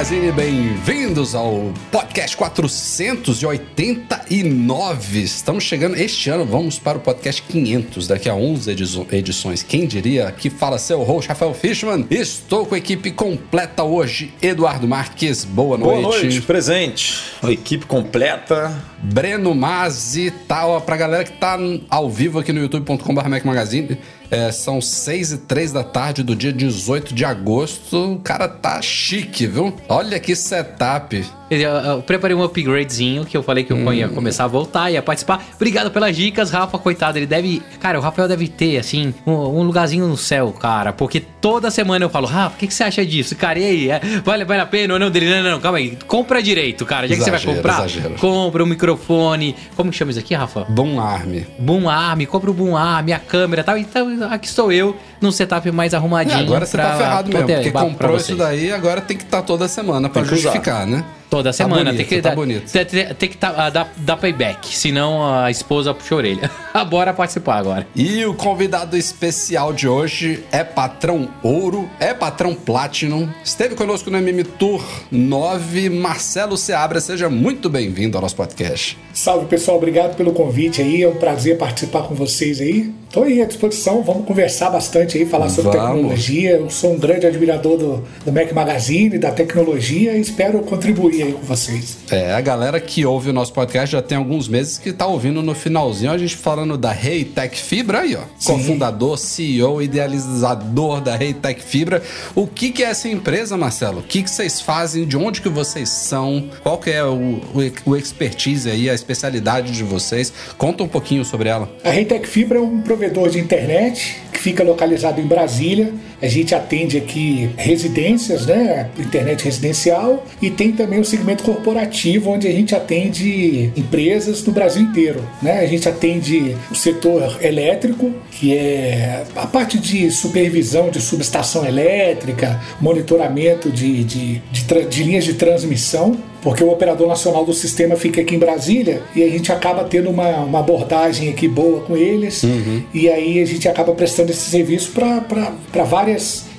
[0.00, 5.20] Magazine, bem-vindos ao podcast 489.
[5.20, 8.70] Estamos chegando este ano, vamos para o podcast 500, daqui a 11
[9.12, 9.62] edições.
[9.62, 10.26] Quem diria?
[10.26, 12.06] Aqui fala seu host, Rafael Fishman.
[12.10, 14.32] Estou com a equipe completa hoje.
[14.40, 16.02] Eduardo Marques, boa noite.
[16.02, 17.22] Boa noite, presente.
[17.42, 18.74] A equipe completa.
[19.02, 21.58] Breno Mazzi, tal, pra galera que tá
[21.90, 23.98] ao vivo aqui no youtube.com.br Magazine.
[24.30, 28.14] É, são 6 e 3 da tarde do dia 18 de agosto.
[28.14, 29.74] O cara tá chique, viu?
[29.88, 31.24] Olha que setup.
[31.50, 33.92] Eu, preparei um upgradezinho que eu falei que eu hum.
[33.92, 35.44] ia começar a voltar, ia participar.
[35.56, 37.18] Obrigado pelas dicas, Rafa, coitado.
[37.18, 37.60] Ele deve.
[37.80, 40.92] Cara, o Rafael deve ter, assim, um, um lugarzinho no céu, cara.
[40.92, 43.34] Porque toda semana eu falo, Rafa, o que, que, você acha disso?
[43.34, 43.90] Cara, e aí?
[43.90, 45.10] É, vale, vale a pena ou não?
[45.10, 45.98] Dele, não, não, não, calma aí.
[46.06, 47.08] Compra direito, cara.
[47.08, 48.14] Já exagero, que você vai comprar, exagero.
[48.14, 49.56] compra o um microfone.
[49.74, 50.64] Como que chama isso aqui, Rafa?
[50.68, 51.40] Boom Arm.
[51.58, 53.76] Boom Arm, compra o Boom Arm, a câmera e tal.
[53.76, 56.38] Então, aqui estou eu, num setup mais arrumadinho.
[56.38, 59.42] É, agora você tá ferrado mesmo, porque comprou isso daí, agora tem que estar tá
[59.42, 61.04] toda semana pra justificar, né?
[61.30, 61.76] Toda semana.
[61.76, 62.72] Tá bonito, tem que, tá dar, bonito.
[62.72, 66.50] Tem, tem, tem que tá, dar, dar payback, senão a esposa puxa a orelha.
[66.90, 67.86] Bora participar agora.
[67.94, 73.28] E o convidado especial de hoje é patrão ouro, é patrão platinum.
[73.44, 77.00] Esteve conosco no MM Tour 9, Marcelo Seabra.
[77.00, 78.98] Seja muito bem-vindo ao nosso podcast.
[79.14, 81.04] Salve pessoal, obrigado pelo convite aí.
[81.04, 82.92] É um prazer participar com vocês aí.
[83.10, 85.96] Estou aí à disposição, vamos conversar bastante aí, falar sobre vamos.
[85.96, 86.50] tecnologia.
[86.52, 91.32] Eu sou um grande admirador do, do Mac Magazine, da tecnologia e espero contribuir aí
[91.32, 91.98] com vocês.
[92.08, 95.42] É, a galera que ouve o nosso podcast já tem alguns meses que está ouvindo
[95.42, 98.20] no finalzinho a gente falando da Reitec Fibra aí, ó.
[98.38, 98.52] Sim.
[98.52, 102.00] Cofundador, CEO, idealizador da Reitec Fibra.
[102.32, 103.98] O que, que é essa empresa, Marcelo?
[103.98, 105.04] O que, que vocês fazem?
[105.04, 106.48] De onde que vocês são?
[106.62, 110.32] Qual que é o, o, o expertise aí, a especialidade de vocês?
[110.56, 111.68] Conta um pouquinho sobre ela.
[111.82, 115.90] A Reitec Fibra é um provedor de internet que fica localizado em Brasília.
[116.22, 122.46] A gente atende aqui residências, né, internet residencial, e tem também o segmento corporativo, onde
[122.46, 125.26] a gente atende empresas no Brasil inteiro.
[125.42, 125.60] Né?
[125.60, 132.60] A gente atende o setor elétrico, que é a parte de supervisão de subestação elétrica,
[132.80, 138.20] monitoramento de, de, de, de linhas de transmissão porque o operador nacional do sistema fica
[138.20, 142.42] aqui em Brasília e a gente acaba tendo uma, uma abordagem aqui boa com eles
[142.42, 142.82] uhum.
[142.92, 146.09] e aí a gente acaba prestando esse serviço para várias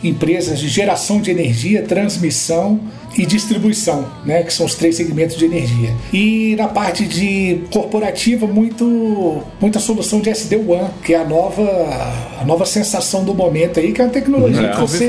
[0.03, 2.79] empresas de geração de energia, transmissão
[3.17, 5.93] e distribuição, né, que são os três segmentos de energia.
[6.13, 11.63] E na parte de corporativa, muito, muita solução de SD-WAN, que é a nova,
[12.39, 15.07] a nova sensação do momento aí, que é uma tecnologia é, que você,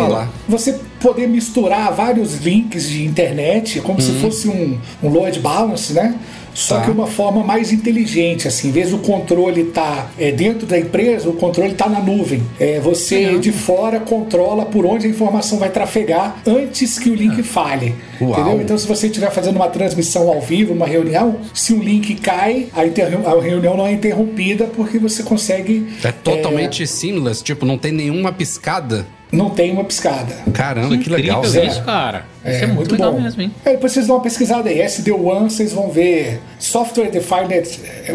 [0.48, 4.04] você poder misturar vários links de internet, como uhum.
[4.04, 6.19] se fosse um, um load balance, né?
[6.54, 6.84] Só tá.
[6.84, 10.78] que uma forma mais inteligente, assim, em vez do controle estar tá, é, dentro da
[10.78, 12.42] empresa, o controle está na nuvem.
[12.58, 13.40] É, você uhum.
[13.40, 17.44] de fora controla por onde a informação vai trafegar antes que o link ah.
[17.44, 17.94] falhe.
[18.20, 18.60] Entendeu?
[18.60, 22.69] Então, se você estiver fazendo uma transmissão ao vivo, uma reunião, se o link cai,
[22.72, 25.88] a, a reunião não é interrompida porque você consegue.
[26.04, 26.86] É totalmente é...
[26.86, 30.36] seamless, tipo, não tem nenhuma piscada não tem uma piscada.
[30.52, 31.42] Caramba, que, que legal.
[31.42, 32.26] isso, cara.
[32.44, 33.20] É, isso é muito, muito legal bom.
[33.20, 33.53] mesmo, hein?
[33.64, 34.80] É, depois vocês dão uma pesquisada aí.
[34.80, 37.69] SD-WAN, vocês vão ver Software Defined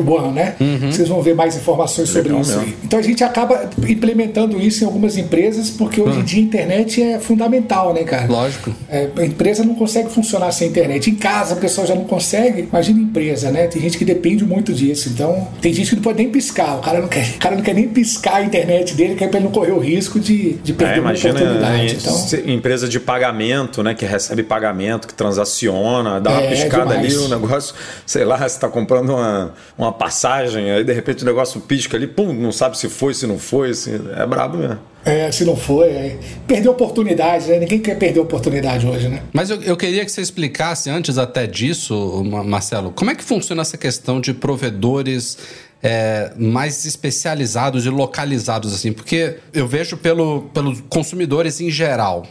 [0.05, 0.55] WAN, né?
[0.59, 0.91] Uhum.
[0.91, 2.75] Vocês vão ver mais informações sobre legal isso aí.
[2.83, 6.23] Então a gente acaba implementando isso em algumas empresas, porque hoje em uhum.
[6.25, 8.27] dia a internet é fundamental, né, cara?
[8.27, 8.73] Lógico.
[8.89, 11.09] É, a empresa não consegue funcionar sem internet.
[11.09, 12.61] Em casa a pessoa já não consegue.
[12.61, 13.67] Imagina empresa, né?
[13.67, 15.09] Tem gente que depende muito disso.
[15.09, 16.77] Então, tem gente que não pode nem piscar.
[16.77, 19.39] O cara não quer, o cara não quer nem piscar a internet dele, quer pra
[19.39, 21.97] ele não correr o risco de, de perder é, uma oportunidade.
[21.99, 23.93] Então, empresa de pagamento, né?
[23.93, 27.73] Que recebe pagamento, que transaciona, dá uma é, piscada ali, o negócio,
[28.05, 32.07] sei lá, você está comprando uma, uma passagem, aí de repente o negócio pisca ali,
[32.07, 34.79] pum, não sabe se foi, se não foi, se, é brabo mesmo.
[35.05, 35.87] É, se não foi.
[35.87, 36.17] É.
[36.45, 37.59] Perdeu oportunidade, né?
[37.59, 39.21] Ninguém quer perder oportunidade hoje, né?
[39.31, 43.61] Mas eu, eu, queria que você explicasse, antes até disso, Marcelo, como é que funciona
[43.61, 45.37] essa questão de provedores
[45.81, 48.91] é, mais especializados e localizados, assim?
[48.91, 52.25] Porque eu vejo pelo, pelos consumidores em geral.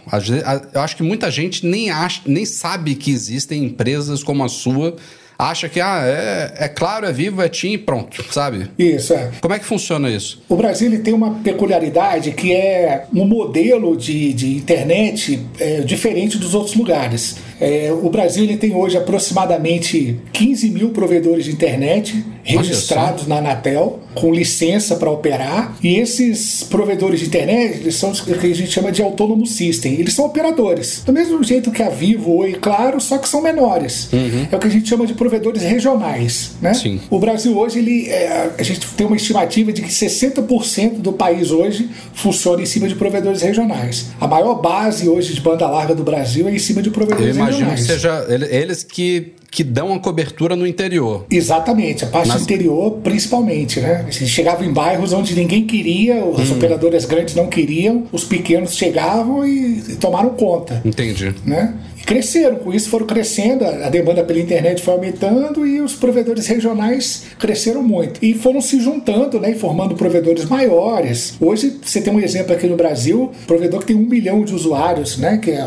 [0.72, 4.96] Eu acho que muita gente nem, acha, nem sabe que existem empresas como a sua
[5.38, 8.70] acha que ah, é, é claro, é vivo, é TIM pronto, sabe?
[8.78, 9.30] Isso, é.
[9.40, 10.42] Como é que funciona isso?
[10.48, 16.38] O Brasil ele tem uma peculiaridade que é um modelo de, de internet é, diferente
[16.38, 17.36] dos outros lugares.
[17.60, 24.00] É, o Brasil ele tem hoje aproximadamente 15 mil provedores de internet registrados na Anatel,
[24.14, 25.76] com licença para operar.
[25.82, 29.94] E esses provedores de internet eles são o que a gente chama de autônomo system.
[29.94, 31.02] Eles são operadores.
[31.04, 34.12] Do mesmo jeito que a Vivo, Oi, Claro, só que são menores.
[34.12, 34.48] Uhum.
[34.50, 36.52] É o que a gente chama de provedores regionais.
[36.60, 36.72] Né?
[36.72, 37.00] Sim.
[37.10, 41.50] O Brasil hoje, ele, é, a gente tem uma estimativa de que 60% do país
[41.50, 44.06] hoje funciona em cima de provedores regionais.
[44.20, 47.42] A maior base hoje de banda larga do Brasil é em cima de provedores Eu
[47.42, 47.80] imagino regionais.
[47.80, 51.24] que seja eles que que dão a cobertura no interior.
[51.30, 52.42] Exatamente, a parte Nas...
[52.42, 54.04] interior principalmente, né?
[54.06, 56.56] A gente chegava em bairros onde ninguém queria, as hum.
[56.56, 60.82] operadoras grandes não queriam, os pequenos chegavam e, e tomaram conta.
[60.84, 61.34] Entendi.
[61.46, 61.72] Né?
[62.06, 62.56] Cresceram.
[62.56, 67.82] Com isso foram crescendo, a demanda pela internet foi aumentando e os provedores regionais cresceram
[67.82, 68.24] muito.
[68.24, 71.34] E foram se juntando né, e formando provedores maiores.
[71.40, 75.18] Hoje, você tem um exemplo aqui no Brasil, provedor que tem um milhão de usuários,
[75.18, 75.38] né?
[75.38, 75.66] Que é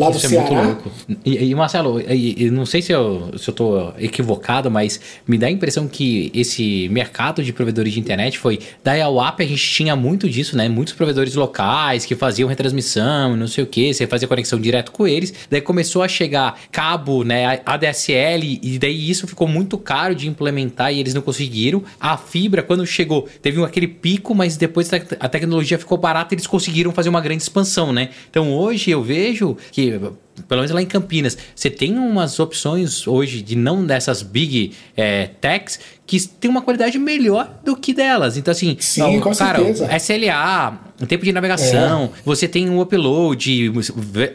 [0.00, 0.46] lá do Isso Ceará.
[0.46, 0.90] É muito louco.
[1.24, 5.50] E, e Marcelo, e, e não sei se eu estou equivocado, mas me dá a
[5.50, 10.28] impressão que esse mercado de provedores de internet foi da IAWAP, a gente tinha muito
[10.28, 10.68] disso, né?
[10.68, 15.06] Muitos provedores locais que faziam retransmissão, não sei o que, você fazia conexão direto com
[15.06, 15.32] eles.
[15.50, 20.28] Daí começou começou a chegar cabo, né, ADSL, e daí isso ficou muito caro de
[20.28, 21.82] implementar e eles não conseguiram.
[21.98, 26.46] A fibra, quando chegou, teve aquele pico, mas depois a tecnologia ficou barata e eles
[26.46, 28.10] conseguiram fazer uma grande expansão, né?
[28.30, 30.29] Então hoje eu vejo que But.
[30.48, 35.28] Pelo menos lá em Campinas, você tem umas opções hoje de não dessas big é,
[35.40, 35.78] techs
[36.10, 38.36] que tem uma qualidade melhor do que delas.
[38.36, 39.88] Então, assim, Sim, ó, com cara, certeza.
[39.96, 42.20] SLA, tempo de navegação, é.
[42.24, 43.72] você tem um upload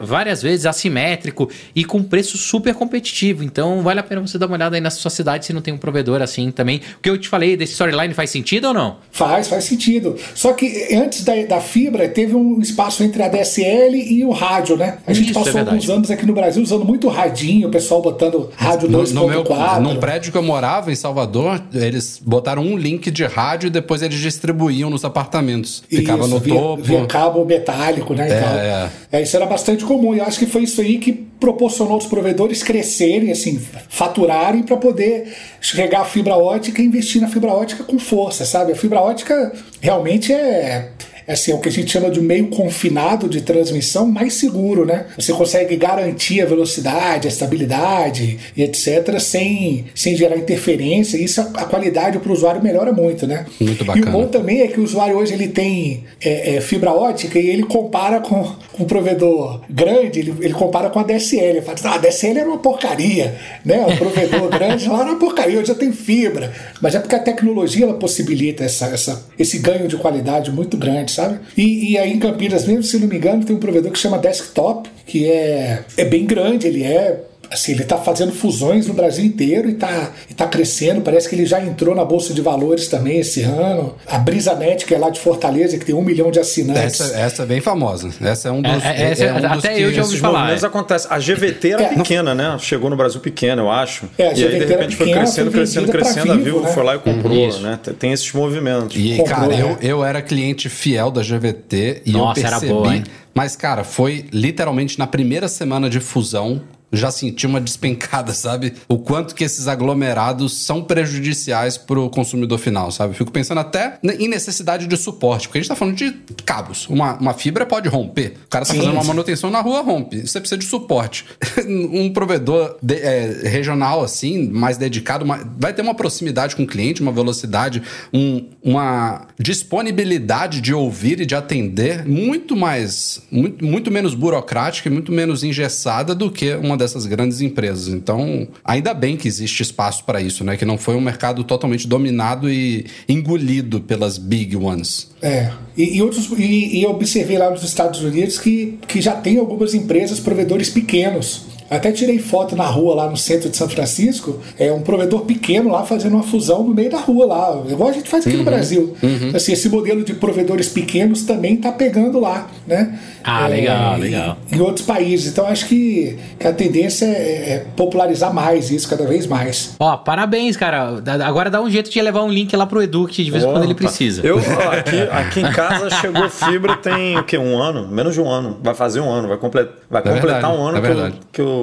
[0.00, 3.44] várias vezes assimétrico e com preço super competitivo.
[3.44, 5.74] Então, vale a pena você dar uma olhada aí na sua cidade se não tem
[5.74, 6.80] um provedor assim também.
[6.98, 8.96] O que eu te falei desse storyline faz sentido ou não?
[9.10, 10.16] Faz, faz sentido.
[10.34, 14.78] Só que antes da, da fibra, teve um espaço entre a DSL e o rádio,
[14.78, 14.96] né?
[15.06, 18.02] A gente Isso, passou é alguns anos aqui no Brasil usando muito radinho, o pessoal
[18.02, 19.80] botando rádio 2.4.
[19.80, 24.02] Num prédio que eu morava em Salvador, eles botaram um link de rádio e depois
[24.02, 25.82] eles distribuíam nos apartamentos.
[25.88, 26.82] Ficava isso, no via, topo.
[26.82, 28.28] Via cabo metálico, né?
[28.28, 29.18] É, é.
[29.18, 30.14] é, isso era bastante comum.
[30.14, 34.76] E eu acho que foi isso aí que proporcionou os provedores crescerem, assim, faturarem para
[34.76, 38.72] poder chegar a fibra ótica e investir na fibra ótica com força, sabe?
[38.72, 40.90] A fibra ótica realmente é
[41.32, 45.06] assim, é o que a gente chama de meio confinado de transmissão mais seguro, né?
[45.16, 49.18] Você consegue garantir a velocidade, a estabilidade e etc.
[49.18, 51.16] sem, sem gerar interferência.
[51.16, 53.44] E isso a, qualidade para o usuário melhora muito, né?
[53.60, 54.06] Muito bacana.
[54.06, 57.38] E o bom também é que o usuário hoje ele tem é, é, fibra ótica
[57.38, 61.56] e ele compara com, com um provedor grande, ele, ele compara com a DSL.
[61.56, 63.84] Ele fala, ah, a DSL era uma porcaria, né?
[63.84, 66.52] O provedor grande lá era uma porcaria, hoje já tem fibra.
[66.80, 71.15] Mas é porque a tecnologia ela possibilita essa, essa, esse ganho de qualidade muito grande
[71.16, 71.40] sabe?
[71.56, 74.18] E, e aí em Campinas mesmo, se não me engano, tem um provedor que chama
[74.18, 79.24] Desktop, que é, é bem grande, ele é Assim, ele está fazendo fusões no Brasil
[79.24, 81.00] inteiro e está e tá crescendo.
[81.00, 83.94] Parece que ele já entrou na Bolsa de Valores também esse ano.
[84.06, 87.00] A BrisaNet, que é lá de Fortaleza, que tem um milhão de assinantes.
[87.00, 88.10] Essa, essa é bem famosa.
[88.20, 88.84] Essa é um dos.
[88.84, 90.50] É, é, é um até dos eu já ouvi falar.
[90.52, 91.06] Esses acontece.
[91.10, 91.94] A GVT era é.
[91.94, 92.56] pequena, né?
[92.58, 94.06] Chegou no Brasil pequena, eu acho.
[94.18, 96.32] É, a GVT e aí, de repente, foi crescendo, foi crescendo, crescendo.
[96.32, 96.72] a Vivo né?
[96.72, 97.78] foi lá e comprou, né?
[97.98, 98.96] Tem esses movimentos.
[98.96, 102.66] E, comprou, cara, eu, eu era cliente fiel da GVT e Nossa, eu percebi.
[102.66, 103.04] Era boa, hein?
[103.34, 106.62] Mas, cara, foi literalmente na primeira semana de fusão
[106.92, 108.74] já senti uma despencada, sabe?
[108.88, 113.14] O quanto que esses aglomerados são prejudiciais pro consumidor final, sabe?
[113.14, 116.12] Fico pensando até em necessidade de suporte, porque a gente tá falando de
[116.44, 116.88] cabos.
[116.88, 118.34] Uma, uma fibra pode romper.
[118.46, 120.26] O cara tá sim, fazendo uma manutenção na rua, rompe.
[120.26, 121.24] Você precisa de suporte.
[121.66, 126.66] um provedor de, é, regional, assim, mais dedicado, uma, vai ter uma proximidade com o
[126.66, 133.90] cliente, uma velocidade, um, uma disponibilidade de ouvir e de atender muito mais, muito, muito
[133.90, 137.88] menos burocrática e muito menos engessada do que uma dessas grandes empresas.
[137.88, 140.56] Então, ainda bem que existe espaço para isso, né?
[140.56, 145.10] Que não foi um mercado totalmente dominado e engolido pelas big ones.
[145.22, 145.50] É.
[145.76, 149.74] E, e outros, e, e observei lá nos Estados Unidos que, que já tem algumas
[149.74, 154.72] empresas, provedores pequenos Até tirei foto na rua lá no centro de São Francisco, é
[154.72, 158.08] um provedor pequeno lá fazendo uma fusão no meio da rua lá, igual a gente
[158.08, 158.96] faz aqui uhum, no Brasil.
[159.02, 159.32] Uhum.
[159.34, 162.98] Assim, esse modelo de provedores pequenos também está pegando lá, né?
[163.28, 164.38] Ah, é, legal, legal.
[164.52, 165.32] Em outros países.
[165.32, 169.74] Então acho que, que a tendência é, é, popularizar mais isso cada vez mais.
[169.80, 171.02] Ó, parabéns, cara.
[171.24, 173.46] Agora dá um jeito de levar um link lá pro Edu, que de vez em
[173.46, 174.24] quando ele precisa.
[174.24, 177.36] Eu, ó, aqui, aqui em casa chegou fibra tem o quê?
[177.36, 177.88] Um ano?
[177.88, 178.58] Menos de um ano.
[178.62, 179.26] Vai fazer um ano.
[179.26, 181.55] Vai, comple vai é completar verdade, um ano é que, eu, que eu.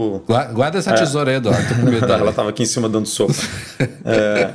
[0.53, 1.63] Guarda essa tesoura aí, Eduardo.
[2.11, 3.33] Ela tava aqui em cima dando sopa.
[4.05, 4.49] é,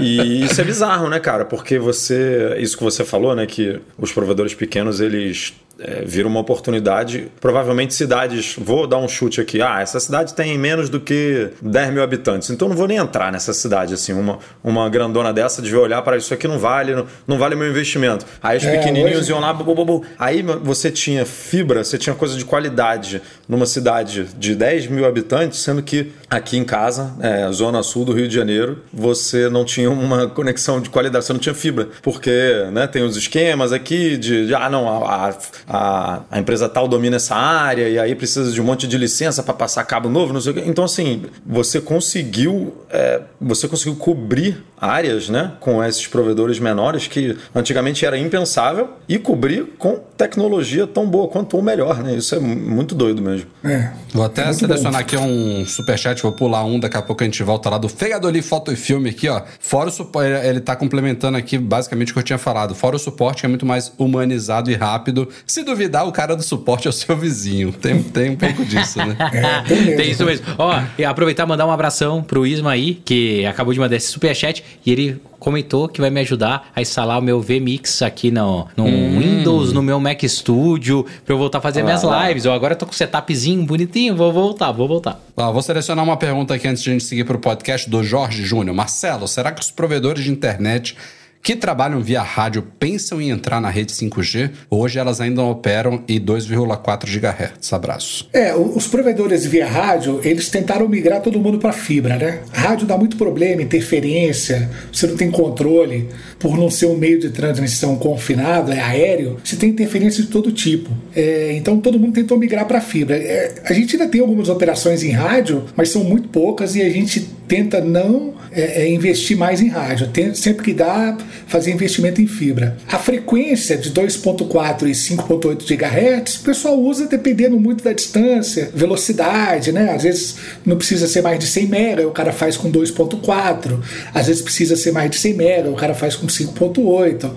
[0.00, 1.44] e isso é bizarro, né, cara?
[1.44, 2.56] Porque você.
[2.58, 3.46] Isso que você falou, né?
[3.46, 7.28] Que os provedores pequenos, eles é, vira uma oportunidade.
[7.40, 11.92] Provavelmente cidades, vou dar um chute aqui, ah, essa cidade tem menos do que 10
[11.92, 15.74] mil habitantes, então não vou nem entrar nessa cidade, assim, uma, uma grandona dessa, de
[15.76, 18.24] olhar para isso aqui não vale, não, não vale meu investimento.
[18.42, 19.30] Aí os é, pequenininhos hoje...
[19.30, 20.04] iam lá, bu, bu, bu.
[20.18, 25.60] aí você tinha fibra, você tinha coisa de qualidade numa cidade de 10 mil habitantes,
[25.60, 29.90] sendo que aqui em casa, é, zona sul do Rio de Janeiro, você não tinha
[29.90, 34.46] uma conexão de qualidade, você não tinha fibra, porque né, tem os esquemas aqui de,
[34.46, 35.28] de ah, não, a,
[35.68, 39.42] a a, empresa tal domina essa área e aí precisa de um monte de licença
[39.42, 40.62] para passar cabo novo, não sei o quê.
[40.66, 47.36] Então, assim, você conseguiu, é, você conseguiu cobrir áreas né, com esses provedores menores que
[47.54, 52.02] antigamente era impensável e cobrir com tecnologia tão boa quanto ou melhor.
[52.02, 52.14] Né?
[52.14, 53.46] Isso é muito doido mesmo.
[53.64, 54.98] É, vou até selecionar bom.
[54.98, 58.42] aqui um superchat, vou pular um, daqui a pouco a gente volta lá do Fegadoli
[58.42, 59.42] Foto e Filme aqui, ó.
[59.58, 62.74] Fora o suporte, ele tá complementando aqui basicamente o que eu tinha falado.
[62.74, 65.28] Fora o suporte, que é muito mais humanizado e rápido.
[65.46, 67.72] Se duvidar, o cara do suporte é o seu vizinho.
[67.72, 69.16] Tem, tem um pouco disso, né?
[69.34, 70.46] É, tem, tem, isso mesmo.
[70.58, 74.08] Ó, e aproveitar e mandar um abração pro Isma aí, que acabou de mandar esse
[74.08, 78.66] superchat, e ele comentou que vai me ajudar a instalar o meu VMix aqui no,
[78.76, 79.18] no hum.
[79.18, 82.46] Windows, no meu Mac Studio, pra eu voltar a fazer ah, minhas lives.
[82.46, 85.20] Eu agora tô com o setupzinho bonitinho, vou voltar, vou voltar.
[85.36, 88.42] Ah, vou selecionar uma pergunta aqui antes de a gente seguir pro podcast do Jorge
[88.42, 88.74] Júnior.
[88.74, 90.96] Marcelo, será que os provedores de internet
[91.44, 94.50] que trabalham via rádio pensam em entrar na rede 5G.
[94.70, 97.70] Hoje elas ainda operam em 2,4 GHz.
[97.70, 98.30] Abraço.
[98.32, 102.40] É, os provedores via rádio, eles tentaram migrar todo mundo para fibra, né?
[102.50, 106.08] Rádio dá muito problema, interferência, você não tem controle,
[106.38, 110.50] por não ser um meio de transmissão confinado, é aéreo, você tem interferência de todo
[110.50, 110.90] tipo.
[111.14, 113.16] É, então todo mundo tentou migrar para fibra.
[113.16, 116.88] É, a gente ainda tem algumas operações em rádio, mas são muito poucas e a
[116.88, 120.08] gente tenta não é, é investir mais em rádio.
[120.08, 122.76] Tem, sempre que dá, fazer investimento em fibra.
[122.88, 129.72] A frequência de 2.4 e 5.8 GHz, o pessoal usa dependendo muito da distância, velocidade,
[129.72, 129.92] né?
[129.94, 133.80] Às vezes não precisa ser mais de 100 MB, o cara faz com 2.4.
[134.12, 137.30] Às vezes precisa ser mais de 100 MB, o cara faz com 5.8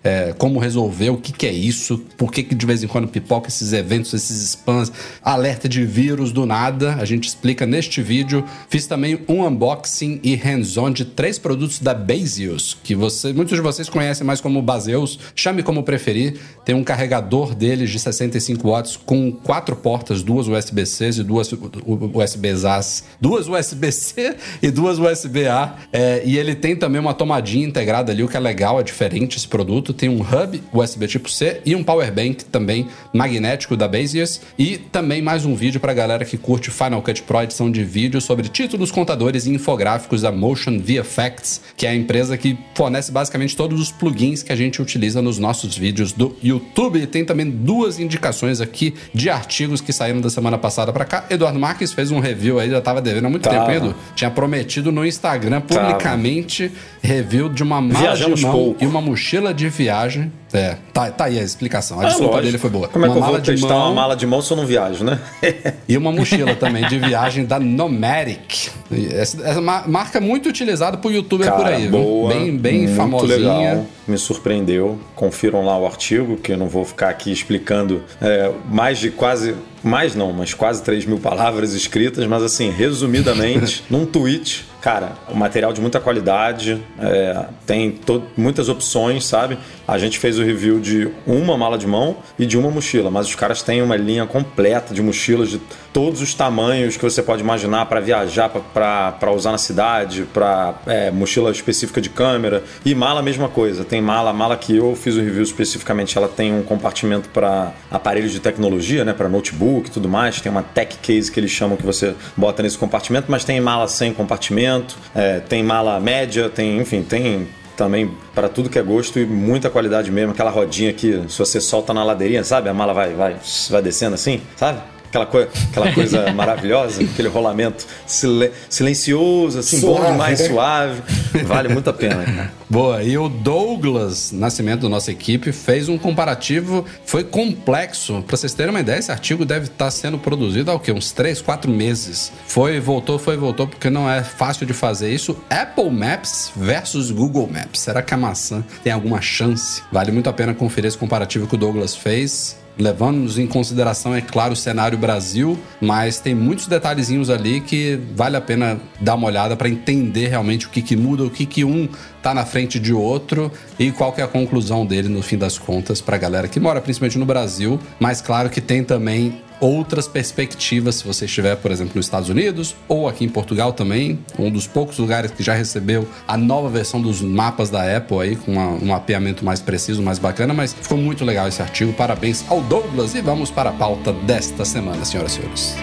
[0.04, 3.06] é, como resolver, o que, que é isso, por que, que de vez em quando
[3.06, 4.90] pipoca esses eventos, esses spams,
[5.22, 6.96] alerta de vírus do nada.
[6.96, 8.44] A gente explica neste vídeo.
[8.68, 13.60] Fiz também um unboxing e hands-on de três produtos da Baseus, que você, muitos de
[13.60, 16.38] vocês conhecem mais como Baseus, chame como preferir.
[16.64, 23.04] Tem um carregador deles de 65 watts com quatro portas, duas USB-C e duas USB-As,
[23.20, 25.76] duas USB-C e duas USB-A.
[25.92, 29.36] É, e ele tem também uma tomadinha integrada ali, o que é legal, é diferente
[29.36, 33.76] esse produto carregamento, tem um hub USB tipo C e um power bank também magnético
[33.76, 37.70] da Beziers e também mais um vídeo para galera que curte Final Cut Pro edição
[37.70, 42.58] de vídeo sobre títulos, contadores e infográficos da Motion VFX, que é a empresa que
[42.74, 47.00] fornece basicamente todos os plugins que a gente utiliza nos nossos vídeos do YouTube.
[47.00, 51.26] E tem também duas indicações aqui de artigos que saíram da semana passada para cá.
[51.30, 53.66] Eduardo Marques fez um review aí, já tava devendo há muito Tava.
[53.66, 53.94] tempo, Edu.
[54.14, 56.70] Tinha prometido no Instagram publicamente
[57.02, 58.84] review de uma mala Viajamos de mão pouco.
[58.84, 60.32] e uma mochila de viagem.
[60.52, 61.98] É, tá, tá aí a explicação.
[61.98, 62.46] A desculpa lógico.
[62.46, 62.86] dele foi boa.
[62.88, 64.66] Como é uma que eu vou testar mão uma mala de mão se eu não
[64.66, 65.18] viajo, né?
[65.88, 68.70] e uma mochila também de viagem da Nomadic.
[69.12, 73.36] Essa, essa ma- marca muito utilizada por youtuber por aí, boa, Bem, bem famosinha.
[73.36, 74.98] legal, me surpreendeu.
[75.16, 79.54] Confiram lá o artigo, que eu não vou ficar aqui explicando é, mais de quase.
[79.82, 85.36] Mais não, mas quase 3 mil palavras escritas, mas assim, resumidamente, num tweet, cara, o
[85.36, 88.00] material de muita qualidade, é, tem
[88.36, 89.56] muitas opções, sabe?
[89.86, 93.28] A gente fez o review de uma mala de mão e de uma mochila, mas
[93.28, 95.60] os caras têm uma linha completa de mochilas de
[95.92, 100.74] todos os tamanhos que você pode imaginar para viajar, para usar na cidade, para
[101.12, 103.84] mochila específica de câmera e mala mesma coisa.
[103.84, 107.72] Tem mala, a mala que eu fiz o review especificamente, ela tem um compartimento para
[107.90, 110.40] aparelhos de tecnologia, né, para notebook e tudo mais.
[110.40, 113.86] Tem uma tech case que eles chamam que você bota nesse compartimento, mas tem mala
[113.86, 119.18] sem compartimento, é, tem mala média, tem, enfim, tem também para tudo que é gosto
[119.18, 120.32] e muita qualidade mesmo.
[120.32, 122.68] Aquela rodinha que se você solta na ladeirinha, sabe?
[122.68, 123.36] A mala vai, vai,
[123.70, 124.80] vai descendo assim, sabe?
[125.12, 130.48] Aquela, coi aquela coisa maravilhosa, aquele rolamento silen silencioso, assim, bom Suave, demais, né?
[130.48, 131.02] suave.
[131.44, 132.52] Vale muito a pena, cara.
[132.68, 138.24] Boa, e o Douglas Nascimento da nossa equipe fez um comparativo, foi complexo.
[138.26, 140.90] Pra vocês terem uma ideia, esse artigo deve estar sendo produzido há o quê?
[140.90, 142.32] Uns 3, 4 meses.
[142.46, 145.36] Foi, voltou, foi, voltou, porque não é fácil de fazer isso.
[145.50, 147.80] Apple Maps versus Google Maps.
[147.80, 149.82] Será que a maçã tem alguma chance?
[149.92, 152.61] Vale muito a pena conferir esse comparativo que o Douglas fez.
[152.78, 158.36] Levando em consideração, é claro, o cenário Brasil, mas tem muitos detalhezinhos ali que vale
[158.36, 161.64] a pena dar uma olhada para entender realmente o que, que muda, o que, que
[161.64, 161.88] um
[162.22, 165.58] tá na frente de outro e qual que é a conclusão dele no fim das
[165.58, 170.08] contas para a galera que mora principalmente no Brasil, mas claro que tem também outras
[170.08, 174.50] perspectivas se você estiver, por exemplo, nos Estados Unidos ou aqui em Portugal também, um
[174.50, 178.50] dos poucos lugares que já recebeu a nova versão dos mapas da Apple aí com
[178.52, 181.92] uma- um mapeamento mais preciso, mais bacana, mas ficou muito legal esse artigo.
[181.92, 185.76] Parabéns ao Douglas e vamos para a pauta desta semana, senhoras e senhores.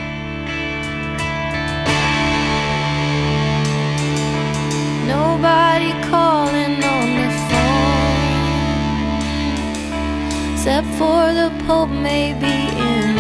[5.08, 8.44] Nobody calling on the phone
[10.54, 13.19] except for the Pope, maybe in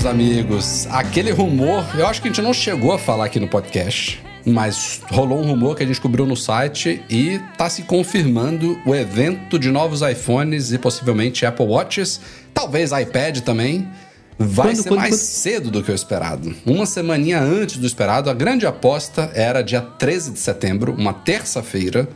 [0.00, 3.48] meus amigos, aquele rumor, eu acho que a gente não chegou a falar aqui no
[3.48, 8.80] podcast, mas rolou um rumor que a gente cobriu no site e tá se confirmando
[8.86, 12.20] o evento de novos iPhones e possivelmente Apple Watches,
[12.54, 13.88] talvez iPad também.
[14.42, 15.20] Vai Quando, ser quando, mais quando?
[15.20, 16.54] cedo do que o esperado.
[16.64, 22.08] Uma semaninha antes do esperado, a grande aposta era dia 13 de setembro, uma terça-feira.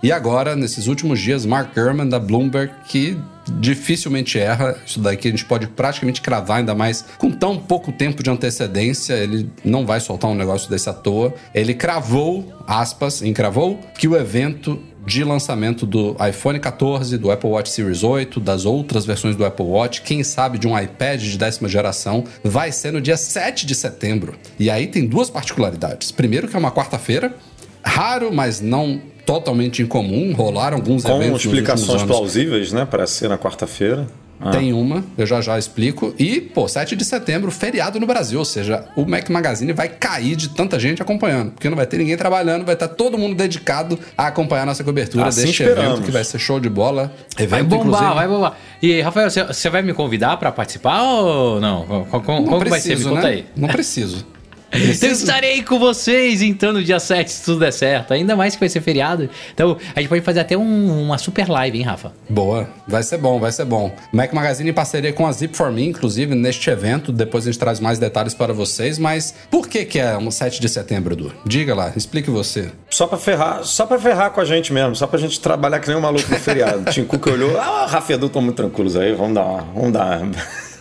[0.00, 3.18] E agora, nesses últimos dias, Mark Gurman da Bloomberg, que
[3.58, 8.22] dificilmente erra, isso daqui a gente pode praticamente cravar, ainda mais com tão pouco tempo
[8.22, 11.34] de antecedência, ele não vai soltar um negócio desse à toa.
[11.52, 17.70] Ele cravou, aspas, encravou, que o evento de lançamento do iPhone 14, do Apple Watch
[17.70, 21.68] Series 8, das outras versões do Apple Watch, quem sabe de um iPad de décima
[21.68, 24.34] geração, vai ser no dia 7 de setembro.
[24.58, 26.10] E aí tem duas particularidades.
[26.10, 27.34] Primeiro que é uma quarta-feira,
[27.82, 32.84] raro, mas não totalmente incomum, rolaram alguns Com eventos nos explicações plausíveis, né?
[32.84, 34.06] Para ser na quarta-feira.
[34.40, 34.50] Ah.
[34.50, 36.14] Tem uma, eu já já explico.
[36.18, 38.38] E, pô, 7 de setembro, feriado no Brasil.
[38.38, 41.52] Ou seja, o Mac Magazine vai cair de tanta gente acompanhando.
[41.52, 45.26] Porque não vai ter ninguém trabalhando, vai estar todo mundo dedicado a acompanhar nossa cobertura
[45.26, 45.92] Assim deste esperamos.
[45.94, 47.12] evento, que vai ser show de bola.
[47.38, 48.58] Evento, Vai bombar, inclusive, vai bombar.
[48.82, 51.84] E Rafael, você- vai me convidar pra participar ou não?
[52.10, 52.90] Como, Não como que vai ser?
[52.90, 53.28] Me preciso, conta né?
[53.28, 53.46] aí.
[53.56, 54.26] Não preciso.
[54.74, 55.24] Então Preciso.
[55.24, 58.12] estarei com vocês então no dia 7, se tudo der certo.
[58.12, 59.28] Ainda mais que vai ser feriado.
[59.52, 62.12] Então a gente pode fazer até um- uma super live, hein, Rafa?
[62.28, 63.94] Boa, vai ser bom, vai ser bom.
[64.12, 67.12] Mac Magazine em parceria com a Zip for Me, inclusive, neste evento.
[67.12, 68.98] Depois a gente traz mais detalhes para vocês.
[68.98, 71.32] Mas por que, que é um 7 de setembro, Edu?
[71.46, 72.70] Diga lá, explique você.
[72.90, 75.88] Só pra ferrar, só pra ferrar com a gente mesmo, só pra gente trabalhar que
[75.88, 76.84] nem um maluco no feriado.
[76.90, 79.92] Tim Cook olhou, ah, Rafa e Edu estão muito tranquilos aí, vamos dar uma, vamos
[79.92, 80.32] dar uma-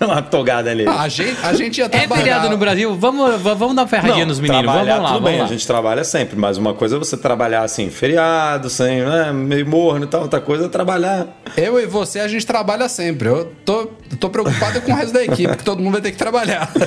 [0.08, 0.90] uma togada nele.
[0.90, 2.22] Ah, a, gente, a gente ia É trabalhar...
[2.22, 2.96] feriado no Brasil?
[2.96, 4.66] Vamos, vamos dar uma ferradinha nos meninos.
[4.66, 5.46] Vamos, trabalhar vamos lá, tudo vamos bem, lá.
[5.46, 9.66] a gente trabalha sempre, mas uma coisa é você trabalhar assim, feriado, sem, né, meio
[9.68, 11.28] morno e tal, outra coisa é trabalhar.
[11.58, 13.30] Eu e você, a gente trabalha sempre.
[13.30, 13.88] Eu tô,
[14.20, 16.72] tô preocupado com o resto da equipe, que todo mundo vai ter que trabalhar.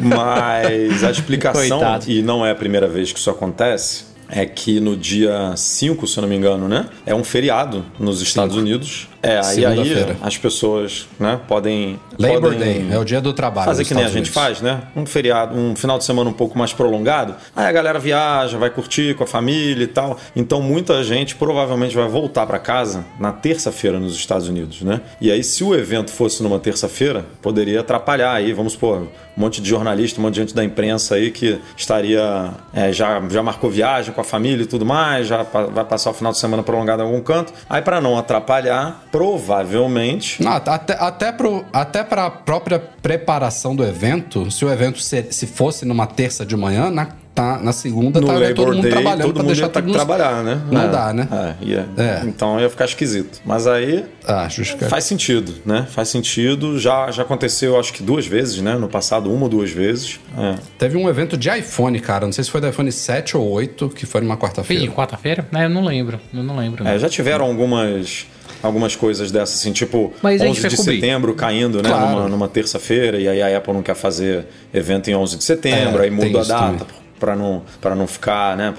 [0.00, 2.10] Mas a explicação, Coitado.
[2.10, 6.18] e não é a primeira vez que isso acontece, é que no dia 5, se
[6.18, 6.88] eu não me engano, né?
[7.06, 9.08] É um feriado nos Estados Unidos.
[9.22, 11.98] É, aí, aí as pessoas né, podem.
[12.18, 13.64] Labor podem Day, é o dia do trabalho.
[13.64, 14.60] Fazer que nem a Estados gente Unidos.
[14.60, 14.82] faz, né?
[14.94, 17.34] Um feriado, um final de semana um pouco mais prolongado.
[17.56, 20.18] Aí a galera viaja, vai curtir com a família e tal.
[20.36, 25.00] Então muita gente provavelmente vai voltar para casa na terça-feira nos Estados Unidos, né?
[25.20, 29.60] E aí se o evento fosse numa terça-feira, poderia atrapalhar aí, vamos supor, um monte
[29.60, 33.70] de jornalista, um monte de gente da imprensa aí que estaria é, já já marcou
[33.70, 37.02] viagem com a família e tudo mais, já vai passar o final de semana prolongado
[37.02, 37.52] em algum canto.
[37.68, 43.84] Aí para não atrapalhar, provavelmente Não, até, até, pro, até para a própria preparação do
[43.84, 48.20] evento, se o evento se, se fosse numa terça de manhã, na, tá, na segunda
[48.20, 50.60] no estaria todo Labor mundo Day, trabalhando todo para mundo deixar tudo nos- trabalhar, né?
[50.70, 51.28] Não É, dá, né?
[51.60, 52.22] é, ia- É.
[52.26, 53.40] Então ia ficar esquisito.
[53.44, 54.48] Mas aí Ah,
[54.88, 55.86] faz sentido, né?
[55.90, 56.78] Faz sentido.
[56.78, 58.76] Já, já aconteceu, acho que duas vezes, né?
[58.76, 60.20] No passado, uma ou duas vezes.
[60.38, 60.54] É.
[60.78, 62.24] Teve um evento de iPhone, cara.
[62.24, 64.86] Não sei se foi do iPhone 7 ou 8, que foi numa Ih, quarta-feira.
[64.92, 65.46] quarta-feira?
[65.54, 66.20] É, eu não lembro.
[66.32, 66.86] Eu não lembro.
[66.86, 68.26] É, já tiveram algumas
[68.62, 70.94] algumas coisas dessas, assim, tipo Mas a gente 11 vai de cobrir.
[71.00, 71.88] setembro caindo, né?
[71.90, 72.16] Claro.
[72.16, 76.00] Numa, numa terça-feira, e aí a Apple não quer fazer evento em 11 de setembro,
[76.00, 76.84] É, aí muda a data.
[76.86, 77.03] também.
[77.24, 78.74] Pra não, pra não ficar, né?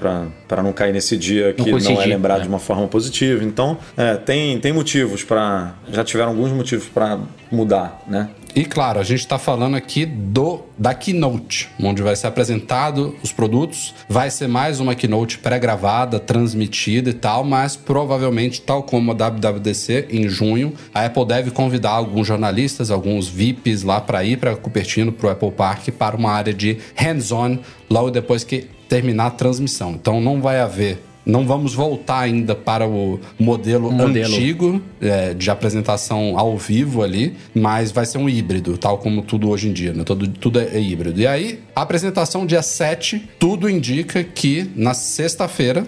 [0.46, 2.44] Pra não cair nesse dia que não, é coincidir, lembrado né?
[2.44, 3.42] de uma forma positiva.
[3.42, 7.18] Então, é, tem, tem motivos para Já tiveram alguns motivos para
[7.50, 8.30] mudar, né?
[8.56, 13.30] E claro, a gente está falando aqui do da keynote, onde vai ser apresentado os
[13.30, 13.94] produtos.
[14.08, 20.06] Vai ser mais uma keynote pré-gravada, transmitida e tal, mas provavelmente, tal como a WWDC
[20.08, 25.12] em junho, a Apple deve convidar alguns jornalistas, alguns VIPs lá para ir para Cupertino,
[25.12, 27.58] para o Apple Park, para uma área de hands-on
[27.90, 29.90] logo depois que terminar a transmissão.
[29.90, 34.32] Então não vai haver não vamos voltar ainda para o modelo, Modelo.
[34.32, 39.50] antigo é, de apresentação ao vivo ali, mas vai ser um híbrido, tal como tudo
[39.50, 40.04] hoje em dia, né?
[40.04, 41.20] Tudo, tudo é híbrido.
[41.20, 45.84] E aí, apresentação dia 7, tudo indica que na sexta-feira,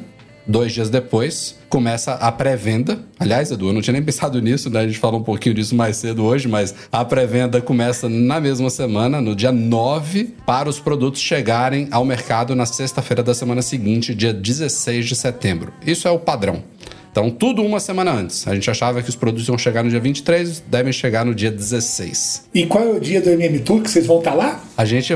[0.48, 2.98] dois dias depois, começa a pré-venda.
[3.20, 4.80] Aliás, Edu, eu não tinha nem pensado nisso, né?
[4.80, 8.70] A gente falou um pouquinho disso mais cedo hoje, mas a pré-venda começa na mesma
[8.70, 14.14] semana, no dia 9, para os produtos chegarem ao mercado na sexta-feira da semana seguinte,
[14.14, 15.72] dia 16 de setembro.
[15.86, 16.62] Isso é o padrão.
[17.10, 18.46] Então, tudo uma semana antes.
[18.46, 21.50] A gente achava que os produtos iam chegar no dia 23, devem chegar no dia
[21.50, 22.44] 16.
[22.54, 24.60] E qual é o dia do MM Tour que vocês vão estar lá?
[24.76, 25.12] A gente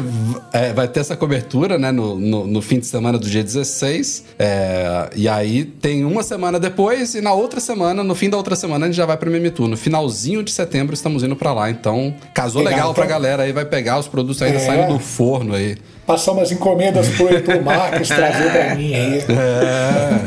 [0.53, 4.25] é, vai ter essa cobertura né, no, no, no fim de semana do dia 16.
[4.39, 8.57] é, e aí tem uma semana depois, e na outra semana, no fim da outra
[8.57, 9.69] semana, a gente já vai para o Mimitu.
[9.69, 11.71] No finalzinho de setembro estamos indo para lá.
[11.71, 13.17] Então, casou Legal, legal, pra então.
[13.17, 14.67] galera aí, vai pegar os produtos ainda É.
[14.67, 15.77] saindo do forno aí.
[16.05, 19.23] Passar umas encomendas pro Heitor Marques trazer pra mim aí.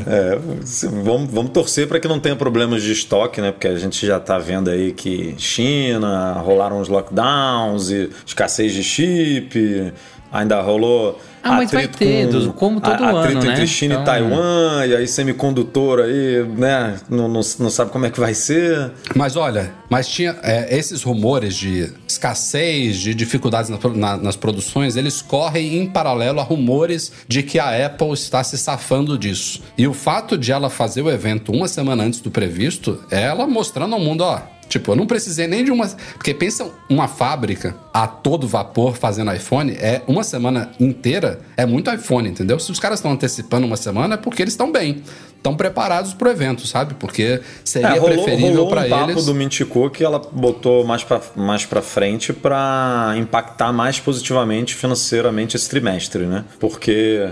[0.08, 3.50] É, se- vamos, vamos torcer para que não tenha problemas de estoque, né?
[3.50, 8.84] Porque a gente já tá vendo aí que China rolaram os lockdowns e escassez de
[8.84, 9.94] chip,
[10.34, 11.18] ainda rolou.
[11.47, 13.51] Ah, mas vai atrito ter, com- como todo a- ano, Atrito né?
[13.53, 16.95] entre China Então- e Taiwan, e aí semicondutor aí, né?
[17.10, 18.91] Não, não, não sabe como é que vai ser.
[19.15, 24.95] Mas olha, mas tinha é, esses rumores de escassez, de dificuldades na- na- nas produções,
[24.95, 29.62] eles correm em paralelo a rumores de que a Apple está se safando disso.
[29.77, 33.45] E o fato de ela fazer o evento uma semana antes do previsto é ela
[33.45, 34.39] mostrando ao mundo, ó.
[34.67, 35.88] Tipo, eu não precisei nem de uma.
[36.13, 41.89] Porque pensa, uma fábrica a todo vapor fazendo iPhone é uma semana inteira, é muito
[41.93, 42.60] iPhone, entendeu?
[42.60, 45.04] Se os caras estão antecipando uma semana é porque eles estão bem.
[45.38, 46.95] Estão preparados pro evento, sabe?
[46.95, 49.25] Porque seria É, rolou, preferível para um papo eles.
[49.28, 55.56] do Mintico que ela botou mais pra, mais pra frente para impactar mais positivamente financeiramente
[55.56, 56.45] esse trimestre, né?
[56.60, 57.30] Porque,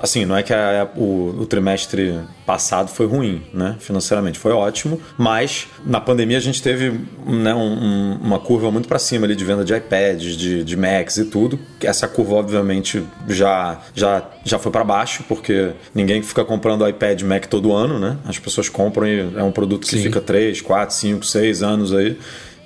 [0.00, 3.76] assim, não é que a- o, o trimestre passado foi ruim, né?
[3.78, 6.90] Financeiramente, foi ótimo, mas na pandemia a gente teve
[7.26, 10.76] né, um- um- uma curva muito para cima ali de venda de iPads, de, de
[10.76, 11.58] Macs e tudo.
[11.82, 17.46] Essa curva, obviamente, já, já, já foi para baixo, porque ninguém fica comprando iPad Mac
[17.46, 18.16] todo ano, né?
[18.26, 20.02] As pessoas compram e é um produto que Sim.
[20.02, 22.18] fica 3, 4, 5, 6 anos aí.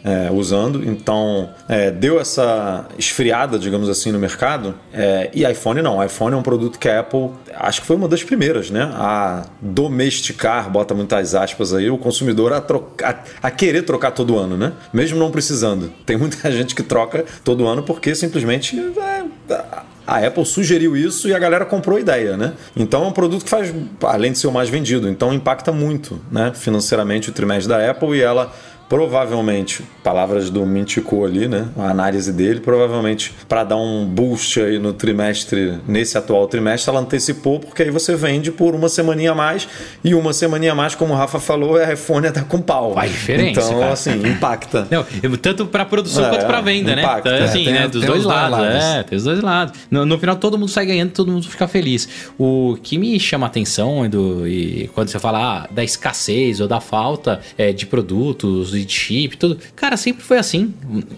[0.04, 4.74] É, usando, então é, deu essa esfriada, digamos assim, no mercado.
[4.92, 8.08] É, e iPhone não, iPhone é um produto que a Apple acho que foi uma
[8.08, 8.90] das primeiras, né?
[8.94, 14.56] A domesticar, bota muitas aspas aí, o consumidor a, trocar, a querer trocar todo ano,
[14.56, 14.72] né?
[14.92, 15.92] Mesmo não precisando.
[16.04, 19.24] Tem muita gente que troca todo ano porque simplesmente é,
[20.06, 22.54] a Apple sugeriu isso e a galera comprou a ideia, né?
[22.76, 26.20] Então é um produto que faz, além de ser o mais vendido, então impacta muito,
[26.30, 28.52] né, financeiramente o trimestre da Apple e ela
[28.92, 31.66] provavelmente, palavras do Mintico ali, né?
[31.78, 37.00] A análise dele, provavelmente para dar um boost aí no trimestre, nesse atual trimestre, ela
[37.00, 39.66] antecipou, porque aí você vende por uma semaninha a mais,
[40.04, 42.92] e uma semaninha a mais, como o Rafa falou, a iPhone tá com pau.
[42.92, 43.92] Faz diferença, Então, cara.
[43.94, 44.86] assim, impacta.
[44.92, 47.30] Não, eu- tanto pra produção É, quanto pra venda, impacta.
[47.30, 47.36] né?
[47.36, 47.88] Então, É, assim, tem- né?
[47.88, 48.58] Dos tem dois os dois lados.
[48.58, 48.84] lados.
[48.84, 49.78] É, tem os dois lados.
[49.90, 52.06] No, no final, todo mundo sai ganhando, todo mundo fica feliz.
[52.38, 56.68] O que me chama a atenção, Edu, e quando você fala ah, da escassez ou
[56.68, 59.58] da falta é, de produtos, de chip, tudo.
[59.74, 60.72] Cara, sempre foi assim.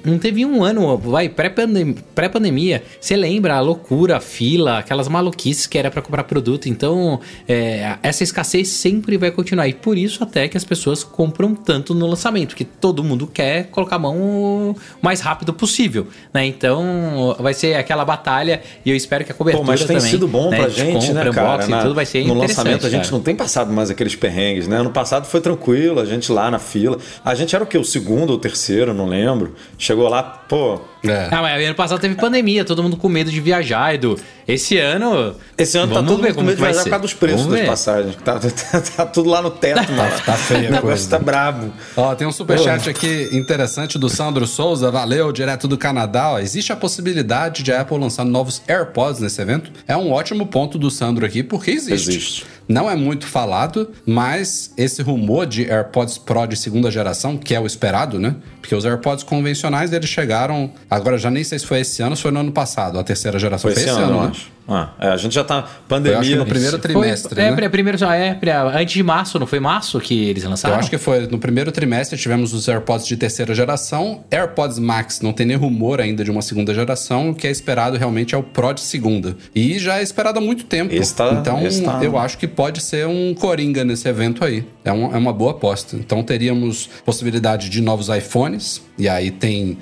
[0.04, 2.82] Não teve um ano, vai, pré-pandem- pré-pandemia.
[3.00, 6.68] Você lembra a loucura, a fila, aquelas maluquices que era pra comprar produto.
[6.68, 9.68] Então, é, essa escassez sempre vai continuar.
[9.68, 13.64] E por isso até que as pessoas compram tanto no lançamento, que todo mundo quer
[13.70, 16.44] colocar a mão o mais rápido possível, né?
[16.46, 20.10] Então, vai ser aquela batalha e eu espero que a cobertura Pô, mas tem também,
[20.10, 21.66] sido bom né, pra gente, compra, né, cara?
[21.66, 23.12] Na- tudo vai ser no lançamento a gente cara.
[23.16, 24.78] não tem passado mais aqueles perrengues, né?
[24.78, 26.98] Ano passado foi tranquilo, a gente lá na fila.
[27.24, 27.78] A gente era o quê?
[27.78, 29.54] O segundo ou terceiro, não lembro.
[29.78, 30.80] Chegou lá, pô.
[31.04, 31.28] É.
[31.30, 34.18] Ah, mas ano passado teve pandemia, todo mundo com medo de viajar, Edu.
[34.48, 35.34] Esse ano.
[35.56, 36.84] Esse ano tá todo mundo com medo de viajar ser.
[36.84, 37.66] por causa dos preços Vamos das ver.
[37.68, 38.16] passagens.
[38.24, 40.10] Tá, tá- tá tudo lá no teto, mano.
[40.24, 41.72] tá feia a O negócio tá brabo.
[41.96, 46.32] Ó, tem um superchat aqui interessante do Sandro Souza, valeu, direto do Canadá.
[46.32, 49.70] Ó, existe a possibilidade de a Apple lançar novos AirPods nesse evento?
[49.86, 52.08] É um ótimo ponto do Sandro aqui, porque existe.
[52.10, 52.46] Existe.
[52.68, 57.60] Não é muito falado, mas esse rumor de AirPods Pro de segunda geração, que é
[57.60, 58.34] o esperado, né?
[58.60, 60.70] Porque os AirPods convencionais, eles chegaram...
[60.90, 63.04] Agora, já nem sei se foi esse ano ou se foi no ano passado, a
[63.04, 63.70] terceira geração.
[63.70, 64.28] Foi esse ano, eu né?
[64.30, 64.54] acho.
[64.66, 65.58] Ah, é, a gente já tá.
[65.58, 66.18] Eu Pandemia.
[66.20, 67.54] acho que no primeiro Foi- trimestre, é, né?
[67.54, 68.38] pri- primeiro já é,
[68.74, 70.74] antes de março, não foi março que eles lançaram?
[70.76, 75.20] Eu acho que foi no primeiro trimestre tivemos os AirPods de terceira geração, AirPods Max
[75.20, 78.38] não tem nem rumor ainda de uma segunda geração, o que é esperado realmente é
[78.38, 79.36] o Pro de segunda.
[79.54, 80.94] E já é esperado há muito tempo.
[80.94, 84.64] Esse tá- então esse tá- eu acho que pode ser um coringa nesse evento aí.
[84.84, 85.96] É, um- é uma boa aposta.
[85.96, 89.76] Então teríamos possibilidade de novos iPhones, e aí tem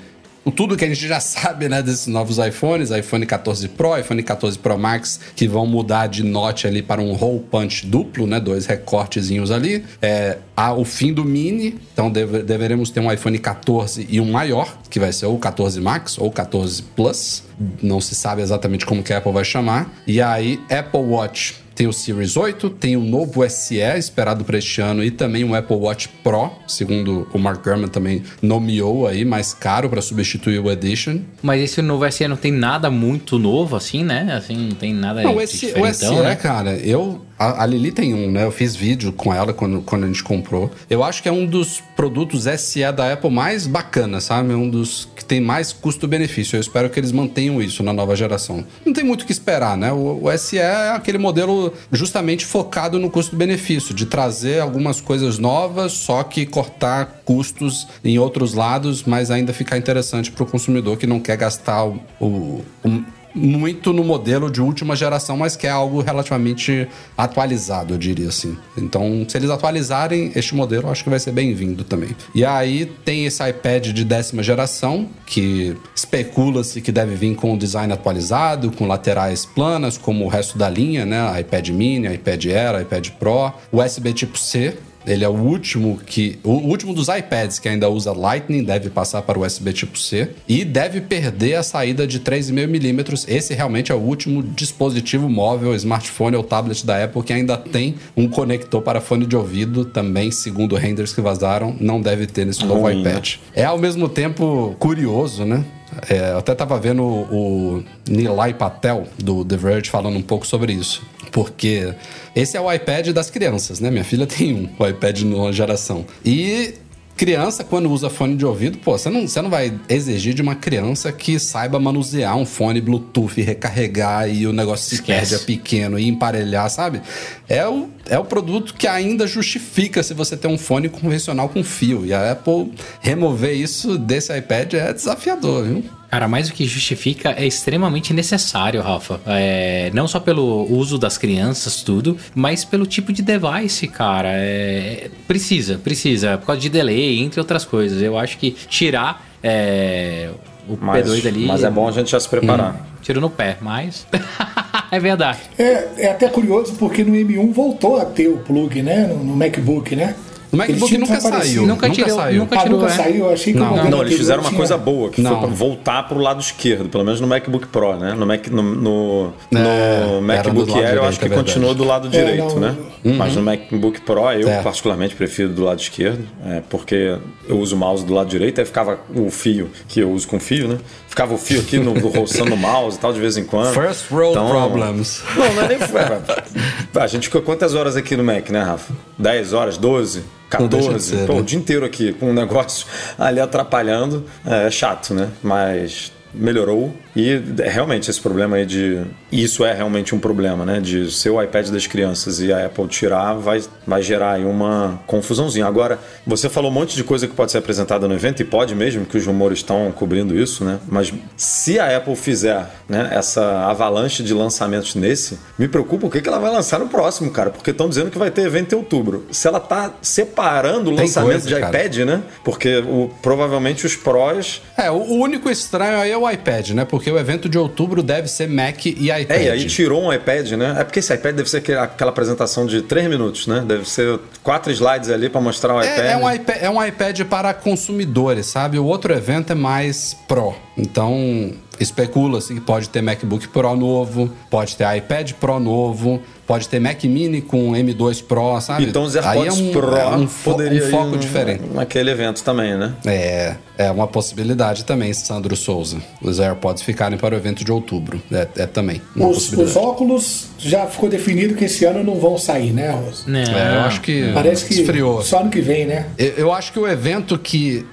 [0.57, 4.59] tudo que a gente já sabe, né, desses novos iPhones, iPhone 14 Pro, iPhone 14
[4.59, 8.65] Pro Max, que vão mudar de note ali para um hole punch duplo, né, dois
[8.65, 9.85] recortezinhos ali.
[10.01, 14.29] É, há o fim do mini, então deve- deveremos ter um iPhone 14 e um
[14.31, 17.43] maior, que vai ser ou 14 Max ou 14 Plus.
[17.81, 19.93] Não se sabe exatamente como que a Apple vai chamar.
[20.05, 24.81] E aí, Apple Watch tem o Series 8, tem o novo SE esperado para este
[24.81, 29.53] ano e também um Apple Watch Pro, segundo o Mark Gurman também nomeou aí, mais
[29.53, 31.19] caro para substituir o Edition.
[31.41, 34.33] Mas esse novo SE não tem nada muito novo, assim, né?
[34.33, 36.35] Assim, não tem nada Não, esse, o SE, né?
[36.35, 37.25] cara, eu.
[37.43, 38.43] A, a Lili tem um, né?
[38.45, 40.71] Eu fiz vídeo com ela quando, quando a gente comprou.
[40.89, 44.53] Eu acho que é um dos produtos SE da Apple mais bacana, sabe?
[44.53, 46.55] É um dos que tem mais custo-benefício.
[46.55, 48.63] Eu espero que eles mantenham isso na nova geração.
[48.85, 49.91] Não tem muito o que esperar, né?
[49.91, 55.91] O, o SE é aquele modelo justamente focado no custo-benefício, de trazer algumas coisas novas,
[55.93, 61.07] só que cortar custos em outros lados, mas ainda ficar interessante para o consumidor que
[61.07, 65.69] não quer gastar o- o- o muito no modelo de última geração, mas que é
[65.69, 68.57] algo relativamente atualizado, eu diria assim.
[68.77, 72.15] Então, se eles atualizarem este modelo, acho que vai ser bem-vindo também.
[72.33, 77.57] E aí tem esse iPad de décima geração, que especula-se que deve vir com o
[77.57, 81.39] design atualizado, com laterais planas, como o resto da linha, né?
[81.39, 86.39] iPad mini, iPad Air, iPad Pro, USB tipo C, ele é o último que.
[86.43, 90.29] O último dos iPads que ainda usa Lightning, deve passar para o USB tipo C.
[90.47, 93.25] E deve perder a saída de 3,5mm.
[93.27, 97.95] Esse realmente é o último dispositivo móvel, smartphone ou tablet da Apple que ainda tem
[98.15, 99.85] um conector para fone de ouvido.
[99.85, 103.11] Também, segundo renders que vazaram, não deve ter nesse novo Ruim, né?
[103.11, 103.35] iPad.
[103.55, 105.63] É ao mesmo tempo curioso, né?
[106.09, 110.45] É, eu até tava vendo o, o Nilay Patel, do The Verge, falando um pouco
[110.45, 111.03] sobre isso.
[111.33, 111.93] Porque
[112.35, 113.91] esse é o iPad das crianças, né?
[113.91, 116.05] Minha filha tem um, o iPad nova geração.
[116.23, 116.75] E
[117.15, 120.55] criança, quando usa fone de ouvido, pô, você não, você não vai exigir de uma
[120.55, 125.31] criança que saiba manusear um fone Bluetooth, recarregar e o negócio se Esquece.
[125.31, 127.01] perde, é pequeno e emparelhar, sabe?
[127.49, 131.63] É o, é o produto que ainda justifica se você tem um fone convencional com
[131.63, 132.05] fio.
[132.05, 135.83] E a Apple remover isso desse iPad é desafiador, viu?
[136.13, 139.19] Cara, mais do que justifica, é extremamente necessário, Rafa.
[139.25, 144.29] É, não só pelo uso das crianças, tudo, mas pelo tipo de device, cara.
[144.31, 146.37] É, precisa, precisa.
[146.37, 147.99] Por causa de delay, entre outras coisas.
[147.99, 150.29] Eu acho que tirar é,
[150.69, 151.45] o Mas, P2 ali.
[151.47, 152.79] mas é bom a gente já se preparar.
[153.01, 154.05] Tiro no pé, mas.
[154.91, 155.39] é verdade.
[155.57, 159.07] É, é até curioso porque no M1 voltou a ter o plug, né?
[159.07, 160.15] No, no MacBook, né?
[160.53, 161.65] O MacBook tinham nunca saiu.
[161.65, 162.39] Nunca tirou- saiu.
[162.41, 162.95] nunca Ah, tirou, nunca é.
[162.95, 163.25] saiu?
[163.25, 163.73] Eu achei que Não.
[163.73, 165.31] o Não, eles fizeram uma tinha- coisa boa, que Não.
[165.31, 168.13] foi pra voltar pro lado esquerdo, pelo menos no MacBook Pro, né?
[168.13, 171.83] No, Mac, no, no, É, no MacBook Air eu acho direito, que é continua do
[171.83, 172.75] lado É, direito, não, né?
[173.17, 174.61] Mas no MacBook Pro eu É.
[174.61, 177.17] particularmente prefiro do lado esquerdo, é, porque
[177.49, 180.39] eu uso o mouse do lado direito, aí ficava o fio, que eu uso com
[180.39, 180.77] fio, né?
[181.07, 183.73] Ficava o fio aqui no, roçando o mouse e tal, de vez em quando.
[183.73, 185.23] First world Então, problems.
[185.35, 185.77] Não, não é nem.
[186.95, 188.93] A gente ficou quantas horas aqui no Mac, né, Rafa?
[189.17, 190.23] 10 horas, 12?
[190.59, 191.17] Não deixa de 14?
[191.17, 191.39] ser, Pô, né?
[191.39, 192.85] o dia inteiro aqui com um negócio
[193.17, 194.25] ali atrapalhando.
[194.45, 195.29] É, chato, né?
[195.41, 200.79] Mas melhorou e é, realmente esse problema aí de isso é realmente um problema né?
[200.79, 204.99] De ser o iPad das crianças e a Apple tirar vai, vai gerar aí uma
[205.07, 205.65] confusãozinha.
[205.65, 208.75] Agora você falou um monte de coisa que pode ser apresentada no evento e pode
[208.75, 210.79] mesmo que os rumores estão cobrindo isso né?
[210.87, 216.21] Mas se a Apple fizer né, essa avalanche de lançamentos nesse me preocupa o que,
[216.21, 218.77] que ela vai lançar no próximo cara porque estão dizendo que vai ter evento em
[218.77, 219.25] outubro.
[219.31, 221.85] Se ela tá separando o Tem lançamento coisa, de cara.
[221.85, 222.23] iPad né?
[222.43, 226.85] Porque o, provavelmente os Pros É, o o único estranho aí é o iPad, né?
[226.85, 229.29] Porque o evento de outubro deve ser Mac e iPad.
[229.29, 230.75] É, e aí tirou um iPad, né?
[230.79, 233.63] É porque esse iPad deve ser aquela apresentação de 3 minutos, né?
[233.65, 235.99] Deve ser quatro slides ali pra mostrar o iPad.
[235.99, 238.77] É, é um iPad, é um iPad para consumidores, sabe?
[238.79, 240.55] O outro evento é mais Pro.
[240.77, 246.79] Então, especula-se que pode ter MacBook Pro novo, pode ter iPad Pro novo, pode ter
[246.79, 248.85] Mac Mini com M2 Pro, sabe?
[248.85, 251.63] Então os Aí AirPods é um, Pro é um, fo um foco diferente.
[251.73, 252.93] naquele evento também, né?
[253.05, 255.97] É, é uma possibilidade também, Sandro Souza.
[256.21, 258.21] Os AirPods ficarem para o evento de outubro.
[258.31, 262.37] É, é também uma Os, os óculos já ficou definido que esse ano não vão
[262.37, 263.23] sair, né, Rosa?
[263.27, 263.39] Não.
[263.39, 265.21] É, eu acho que Parece que esfriou.
[265.21, 266.07] só ano que vem, né?
[266.17, 267.85] Eu, eu acho que o evento que.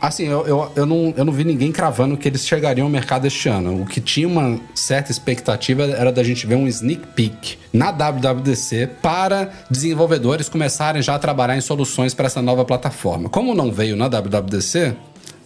[0.00, 3.26] Assim, eu, eu, eu, não, eu não vi ninguém cravando que eles chegariam ao mercado
[3.26, 3.82] este ano.
[3.82, 8.88] O que tinha uma certa expectativa era da gente ver um sneak peek na WWDC
[9.02, 13.28] para desenvolvedores começarem já a trabalhar em soluções para essa nova plataforma.
[13.28, 14.94] Como não veio na WWDC.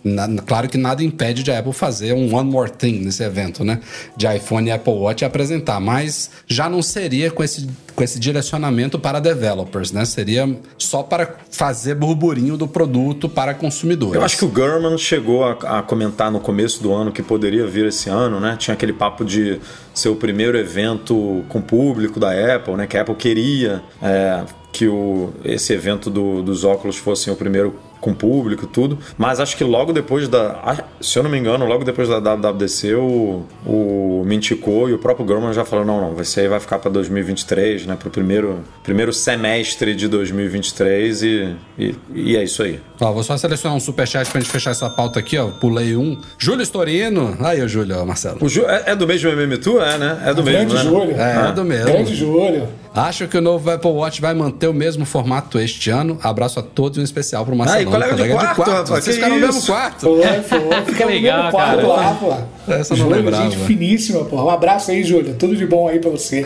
[0.04, 3.62] Na- claro que nada impede de a Apple fazer um One More Thing nesse evento,
[3.64, 3.80] né?
[4.16, 8.98] De iPhone e Apple Watch apresentar, mas já não seria com esse, com esse direcionamento
[8.98, 10.04] para developers, né?
[10.04, 14.14] Seria só para fazer burburinho do produto para consumidores.
[14.16, 17.66] Eu acho que o Gurman chegou a, a comentar no começo do ano que poderia
[17.66, 18.56] vir esse ano, né?
[18.58, 19.60] Tinha aquele papo de
[19.94, 22.86] ser o primeiro evento com público da Apple, né?
[22.86, 27.74] Que a Apple queria é, que o, esse evento do- dos óculos fosse o primeiro
[28.02, 31.64] com público tudo, mas acho que logo depois da, ah, se eu não me engano,
[31.64, 36.14] logo depois da WWDC, o, o Mintico e o próprio Gurman já falaram, não, não,
[36.14, 41.56] vai ser vai ficar para 2023, né, para o primeiro, primeiro semestre de 2023 e,
[41.78, 42.80] e, e é isso aí.
[43.02, 45.48] Ó, vou só selecionar um superchat pra gente fechar essa pauta aqui, ó.
[45.48, 46.16] Pulei um.
[46.38, 47.36] Júlio Storino.
[47.40, 48.38] Aí, ô Júlio, ó, Marcelo.
[48.40, 50.22] O Ju- é, é do mesmo MM2, é, né?
[50.26, 50.82] É do mesmo, Grande né?
[50.82, 51.20] Júlio.
[51.20, 51.86] É, é do mesmo.
[51.86, 52.68] Grande Júlio.
[52.94, 56.18] Acho que o novo Apple Watch vai manter o mesmo formato este ano.
[56.22, 57.78] Abraço a todos, um especial pro Marcelo.
[57.80, 60.00] Ai, colega de quarto, rapaz, Vocês ficaram no mesmo quarto.
[60.00, 60.82] Foi, foi.
[60.84, 61.88] Fica no legal, mesmo quarto cara.
[61.88, 62.72] lá, pô.
[62.72, 63.44] Essa eu não Júlio, lembrava.
[63.50, 64.44] gente finíssima, pô.
[64.44, 65.34] Um abraço aí, Júlio.
[65.34, 66.44] Tudo de bom aí pra você.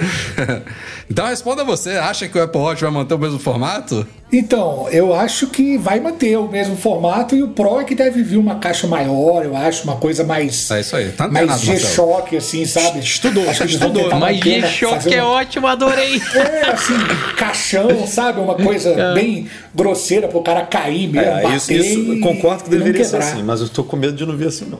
[1.10, 1.90] então responda você.
[1.90, 4.06] Acha que o Apple Watch vai manter o mesmo formato?
[4.32, 8.22] Então, eu acho que vai manter o mesmo formato e o Pro é que deve
[8.24, 10.68] vir uma caixa maior, eu acho, uma coisa mais.
[10.70, 11.10] É isso aí.
[11.12, 11.60] Tá mais.
[11.60, 12.98] G-Shock, assim, sabe?
[12.98, 14.10] Estudou, acho que estudou.
[14.18, 16.20] Mas G-Shock é ótimo, adorei.
[16.34, 16.94] É, assim,
[17.36, 18.40] caixão, sabe?
[18.40, 22.70] Uma coisa bem grosseira pro cara cair mesmo, É, bater isso, isso eu concordo que
[22.70, 24.78] deveria ser assim, mas eu tô com medo de não vir assim, não.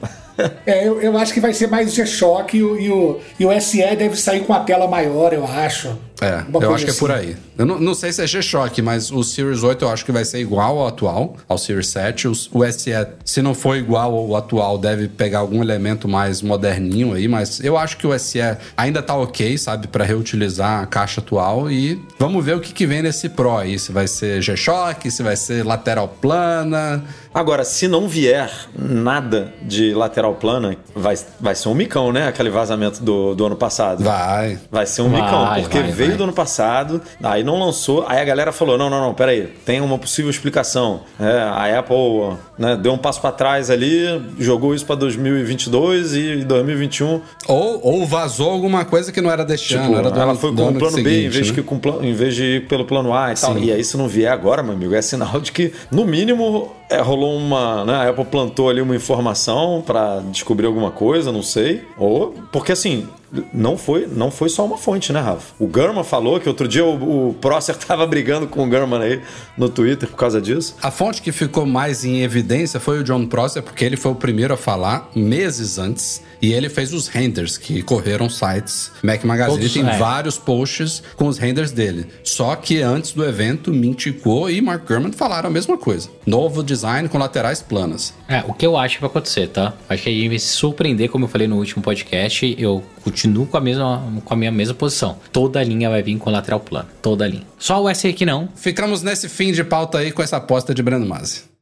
[0.67, 3.61] É, eu, eu acho que vai ser mais G-Shock e, o- e o, e o
[3.61, 5.97] SE deve sair com a tela maior, eu acho.
[6.21, 6.99] É, Uma eu acho que é assim.
[6.99, 7.37] por aí.
[7.59, 10.25] Eu não, não sei se é G-Shock, mas o Series 8 eu acho que vai
[10.25, 12.29] ser igual ao atual, ao Series 7.
[12.29, 12.91] O, o SE,
[13.25, 17.77] se não for igual ao atual, deve pegar algum elemento mais moderninho aí, mas eu
[17.77, 18.39] acho que o SE
[18.77, 22.87] ainda tá ok, sabe, Pra reutilizar a caixa atual e vamos ver o que, que
[22.87, 27.05] vem nesse Pro aí, se vai ser G-Shock, se vai ser lateral plana.
[27.37, 32.29] Agora, se não vier nada de lateral plana, vai, vai ser um micão, né?
[32.29, 34.03] Aquele vazamento do, do ano passado.
[34.03, 34.59] Vai.
[34.71, 36.17] Vai ser um Vai, micão, porque vai, veio vai.
[36.17, 39.83] do ano passado, aí não lançou, aí a galera falou: não, não, não, peraí, tem
[39.83, 41.03] uma possível explicação.
[41.21, 44.03] É, a Apple né, deu um passo pra trás ali,
[44.39, 47.21] jogou isso pra 2022 e 2021.
[47.49, 50.55] Ou, ou vazou alguma coisa que não era deste Tipo, ano, era do ela foi
[50.55, 51.55] com o ano plano B em seguinte, vez, né?
[51.55, 53.53] que com em vez de ir pelo plano A e tal.
[53.53, 53.65] Sim.
[53.65, 57.01] E aí, se não vier agora, meu amigo, é sinal de que, no mínimo, é,
[57.01, 57.85] rolou uma.
[57.85, 61.85] Né, a Apple plantou ali uma informação pra descobrir alguma coisa, não sei.
[61.99, 62.35] Ou.
[62.53, 63.09] Porque assim.
[63.53, 65.53] Não foi, não foi só uma fonte, né, Rafa?
[65.59, 69.21] O Gurman falou que outro dia o, o Prosser tava brigando com o Gurman aí
[69.59, 70.77] no Twitter por causa disso.
[70.81, 74.15] A fonte que ficou mais em evidência foi o John Prosser, porque ele foi o
[74.15, 76.23] primeiro a falar meses antes.
[76.41, 79.59] E ele fez os renders que correram sites Mac Magazine.
[79.59, 79.97] Todos, tem é.
[79.97, 82.07] vários posts com os renders dele.
[82.23, 86.09] Só que antes do evento, Mintico e Mark Gurman falaram a mesma coisa.
[86.27, 88.13] Novo design com laterais planas.
[88.29, 89.75] É, o que eu acho que vai acontecer, tá?
[89.89, 92.55] Acho que a gente vai se surpreender, como eu falei no último podcast.
[92.59, 95.19] Eu continuo com a mesma, com a minha mesma posição.
[95.33, 96.89] Toda a linha vai vir com lateral plano.
[97.01, 97.45] Toda a linha.
[97.59, 98.49] Só o SE que não.
[98.55, 101.56] Ficamos nesse fim de pauta aí com essa aposta de Brando Masi.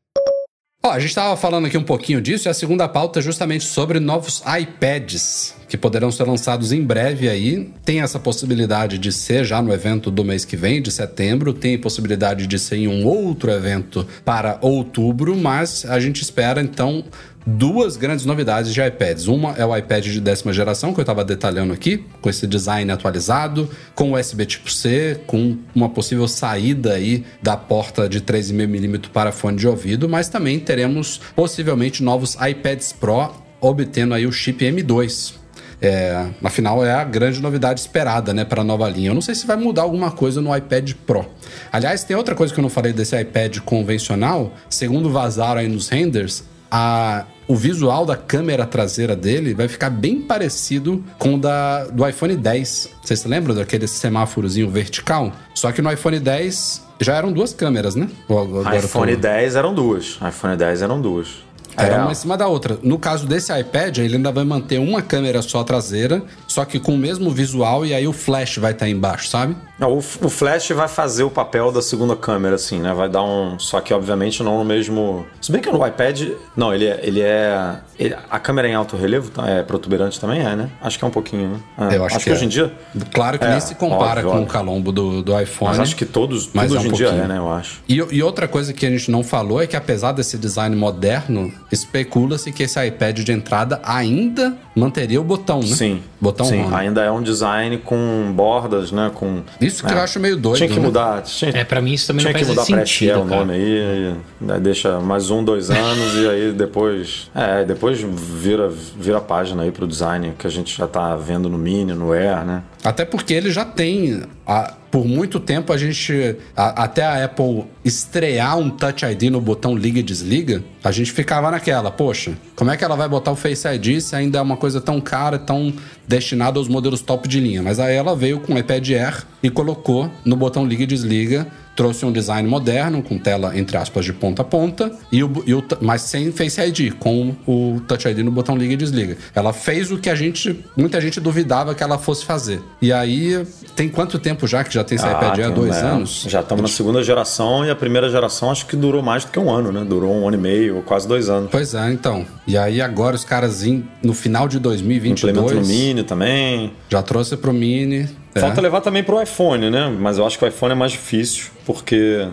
[0.87, 3.65] Ó, a gente estava falando aqui um pouquinho disso e a segunda pauta é justamente
[3.65, 7.71] sobre novos iPads que poderão ser lançados em breve aí.
[7.87, 11.79] Tem essa possibilidade de ser já no evento do mês que vem, de setembro, tem
[11.79, 17.03] possibilidade de ser em um outro evento para outubro, mas a gente espera então
[17.47, 19.27] duas grandes novidades de iPads.
[19.27, 22.91] Uma é o iPad de décima geração, que eu estava detalhando aqui, com esse design
[22.91, 29.33] atualizado, com USB tipo C, com uma possível saída aí da porta de 3,5mm para
[29.33, 35.35] fone de ouvido, mas também teremos possivelmente novos iPads Pro obtendo aí o chip M2.
[35.81, 39.11] É, afinal, é a grande novidade esperada né, para a nova linha.
[39.11, 41.27] Eu não sei se vai mudar alguma coisa no iPad Pro.
[41.71, 44.55] Aliás, tem outra coisa que eu não falei desse iPad convencional.
[44.71, 46.45] Segundo vazaram aí nos renders,
[46.77, 52.07] a, o visual da câmera traseira dele vai ficar bem parecido com o da, do
[52.09, 52.89] iPhone 10.
[53.01, 55.33] Vocês se lembram daquele semáforozinho vertical?
[55.55, 58.09] Só que no iPhone 10 já eram duas câmeras, né?
[58.29, 60.19] Agora iPhone tô- 10 eram duas.
[60.27, 61.45] iPhone 10 eram duas.
[61.77, 62.79] Era É, uma em cima da outra.
[62.85, 66.95] No caso desse iPad, ele ainda vai manter uma câmera só traseira, só que com
[66.95, 69.57] o mesmo visual e aí o flash vai estar embaixo, sabe?
[69.81, 72.95] O, o flash vai fazer o papel da segunda câmera, assim, né?
[72.95, 73.59] Vai dar um.
[73.59, 75.27] Só que, obviamente, não no mesmo.
[75.41, 76.29] Se bem que no iPad.
[76.57, 77.01] Não, ele é.
[77.03, 79.49] Ele é ele- a câmera é em alto relevo tá?
[79.49, 80.71] é protuberante também, é, né?
[80.81, 81.91] Acho que é um pouquinho, né?
[81.93, 82.33] É, Eu acho que, que é.
[82.33, 82.73] hoje em dia.
[83.13, 84.45] Claro que É, nem se compara óbvio, com óbvio.
[84.45, 85.71] o calombo do, do iPhone.
[85.73, 86.51] Mas acho que todos.
[86.53, 87.39] Mas é hoje um em dia é, né?
[87.39, 87.83] Eu acho.
[87.89, 91.53] E, e outra coisa que a gente não falou é que apesar desse design moderno,
[91.73, 95.67] especula-se que esse iPad de entrada ainda manteria o botão, né?
[95.67, 96.03] Sim.
[96.21, 96.75] Botão Sim, Home.
[96.75, 99.11] ainda é um design com bordas, né?
[99.15, 99.43] Com.
[99.67, 99.97] Isso que é.
[99.97, 100.87] eu acho meio doido, Tinha que né?
[100.87, 101.23] mudar.
[101.23, 103.27] Tinha, É, pra mim isso também tinha não que faz mudar para SE sentido, o
[103.27, 103.41] cara.
[103.41, 107.31] nome aí, e, né, deixa mais um, dois anos e aí depois.
[107.35, 111.49] É, depois vira, vira a página aí pro design que a gente já tá vendo
[111.49, 112.63] no Mini, no Air, né?
[112.85, 114.23] Até porque ele já tem.
[114.47, 116.37] a- por muito tempo a gente.
[116.57, 121.11] a- até a Apple estrear um Touch ID no botão liga e desliga, a gente
[121.11, 124.43] ficava naquela, poxa, como é que ela vai botar o Face ID se ainda é
[124.43, 125.73] uma coisa tão cara, tão
[126.07, 127.63] destinada aos modelos top de linha?
[127.63, 131.47] Mas aí ela veio com o iPad Air e colocou no botão liga e desliga.
[131.77, 135.55] Trouxe um design moderno, com tela, entre aspas, de ponta a ponta, e o, e
[135.55, 139.17] o mas sem Face ID, com o Touch ID no botão liga e desliga.
[139.35, 142.63] Ela fez o que a gente, muita gente duvidava que ela fosse fazer.
[142.81, 143.45] E aí,
[143.75, 145.47] tem quanto tempo já que já tem esse iPad Air?
[145.47, 146.25] tem, Dois é, anos?
[146.29, 149.39] Já estamos na segunda geração e a primeira geração acho que durou mais do que
[149.39, 149.85] um ano, né?
[149.85, 151.51] Durou um ano e meio, ou quase dois anos.
[151.51, 152.27] Pois é, então.
[152.47, 153.65] E aí agora os caras,
[154.03, 156.73] no final de 2022, Implemento no Mini também.
[156.89, 158.09] já trouxe pro Mini.
[158.35, 158.41] É.
[158.41, 159.95] Falta levar também pro iPhone, né?
[159.99, 162.27] Mas eu acho que o iPhone é mais difícil, porque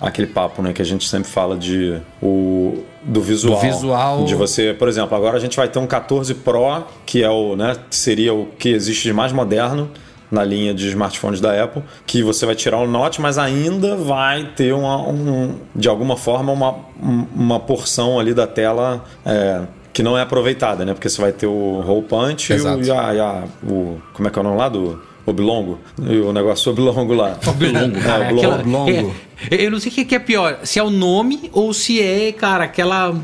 [0.00, 3.54] aquele papo, né, que a gente sempre fala de o do visual.
[3.56, 4.24] Do visual.
[4.24, 7.54] De você, por exemplo, agora a gente vai ter um 14 Pro, que é o,
[7.56, 9.90] né, seria o que existe de mais moderno
[10.30, 14.44] na linha de smartphones da Apple, que você vai tirar o Note, mas ainda vai
[14.56, 19.60] ter uma, um, de alguma forma uma, um- uma porção ali da tela é,
[19.92, 20.92] que não é aproveitada, né?
[20.92, 24.26] Porque você vai ter o hole punch e, o, e a- e a- o como
[24.26, 27.38] é que é o nome lá do oblongo e o negócio oblongo lá.
[27.46, 28.24] Oblongo, cara.
[28.24, 28.90] É, oblongo.
[28.90, 29.10] aquela-
[29.50, 32.30] é- eu não sei o que é pior, se é o nome ou se é,
[32.32, 33.14] cara, aquela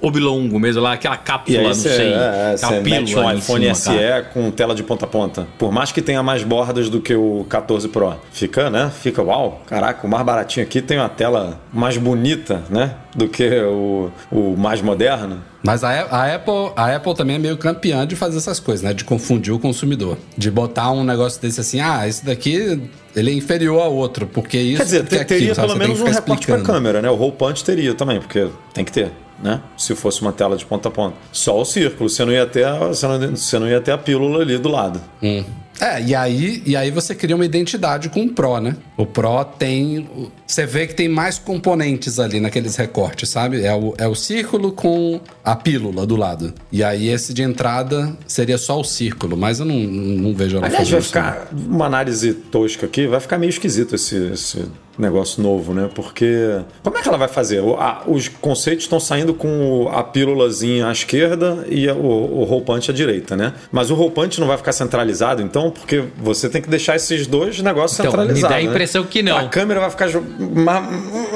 [0.00, 2.12] oblongo mesmo lá, aquela cápsula, não você, sei.
[2.12, 4.22] é, você mete um iPhone cima, SE cara.
[4.24, 5.46] com tela de ponta a ponta.
[5.58, 8.14] Por mais que tenha mais bordas do que o 14 Pro.
[8.32, 8.90] Fica, né?
[9.00, 12.94] Fica, uau, caraca, o mais baratinho aqui tem uma tela mais bonita, né?
[13.14, 15.42] Do que o, o mais moderno.
[15.62, 18.92] Mas a, a Apple, a Apple também é meio campeã de fazer essas coisas, né?
[18.92, 20.18] De confundir o consumidor.
[20.36, 22.80] De botar um negócio desse assim, ah, esse daqui
[23.14, 24.78] ele é inferior ao outro, porque isso.
[24.78, 27.10] Quer dizer, teria aquilo, pelo menos um recorte pra câmera, né?
[27.10, 29.10] O punch teria também, porque tem que ter,
[29.42, 29.60] né?
[29.76, 31.16] Se fosse uma tela de ponta a ponta.
[31.32, 33.98] Só o círculo, você não ia ter a, você não, você não ia ter a
[33.98, 35.00] pílula ali do lado.
[35.22, 35.44] Hum.
[35.82, 38.76] É, e aí, e aí você cria uma identidade com o Pro, né?
[38.96, 40.08] O Pro tem.
[40.46, 43.64] Você vê que tem mais componentes ali naqueles recortes, sabe?
[43.64, 46.54] É o, é o círculo com a pílula do lado.
[46.70, 50.66] E aí esse de entrada seria só o círculo, mas eu não, não vejo ela
[50.66, 54.64] Aliás, vai isso, ficar uma análise tosca aqui, vai ficar meio esquisito esse, esse
[54.98, 55.88] negócio novo, né?
[55.94, 57.60] Porque como é que ela vai fazer?
[57.60, 62.44] O- a- os conceitos estão saindo com a pílulazinha à esquerda e a- o, o
[62.44, 63.54] roupante à direita, né?
[63.72, 67.60] Mas o roupante não vai ficar centralizado, então, porque você tem que deixar esses dois
[67.60, 68.50] negócios Então, me centralizados.
[68.50, 68.70] dá a né?
[68.70, 69.36] impressão que não.
[69.36, 70.08] A câmera vai ficar.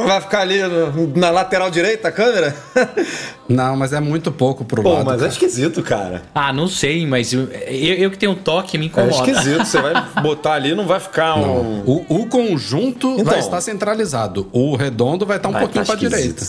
[0.07, 0.59] vai ficar ali
[1.15, 2.55] na lateral direita a câmera?
[3.49, 5.05] Não, mas é muito pouco pro Pô, lado.
[5.05, 5.29] mas é cara.
[5.31, 6.23] esquisito, cara.
[6.35, 9.31] Ah, não sei, mas eu, eu, eu que tenho um toque me É incomoda.
[9.31, 9.65] esquisito.
[9.65, 11.81] Você vai botar ali não vai ficar um.
[11.87, 13.25] O, o conjunto Então.
[13.25, 14.49] vai estar centralizado.
[14.53, 16.45] O redondo vai estar um Vai pouquinho tá pra direita.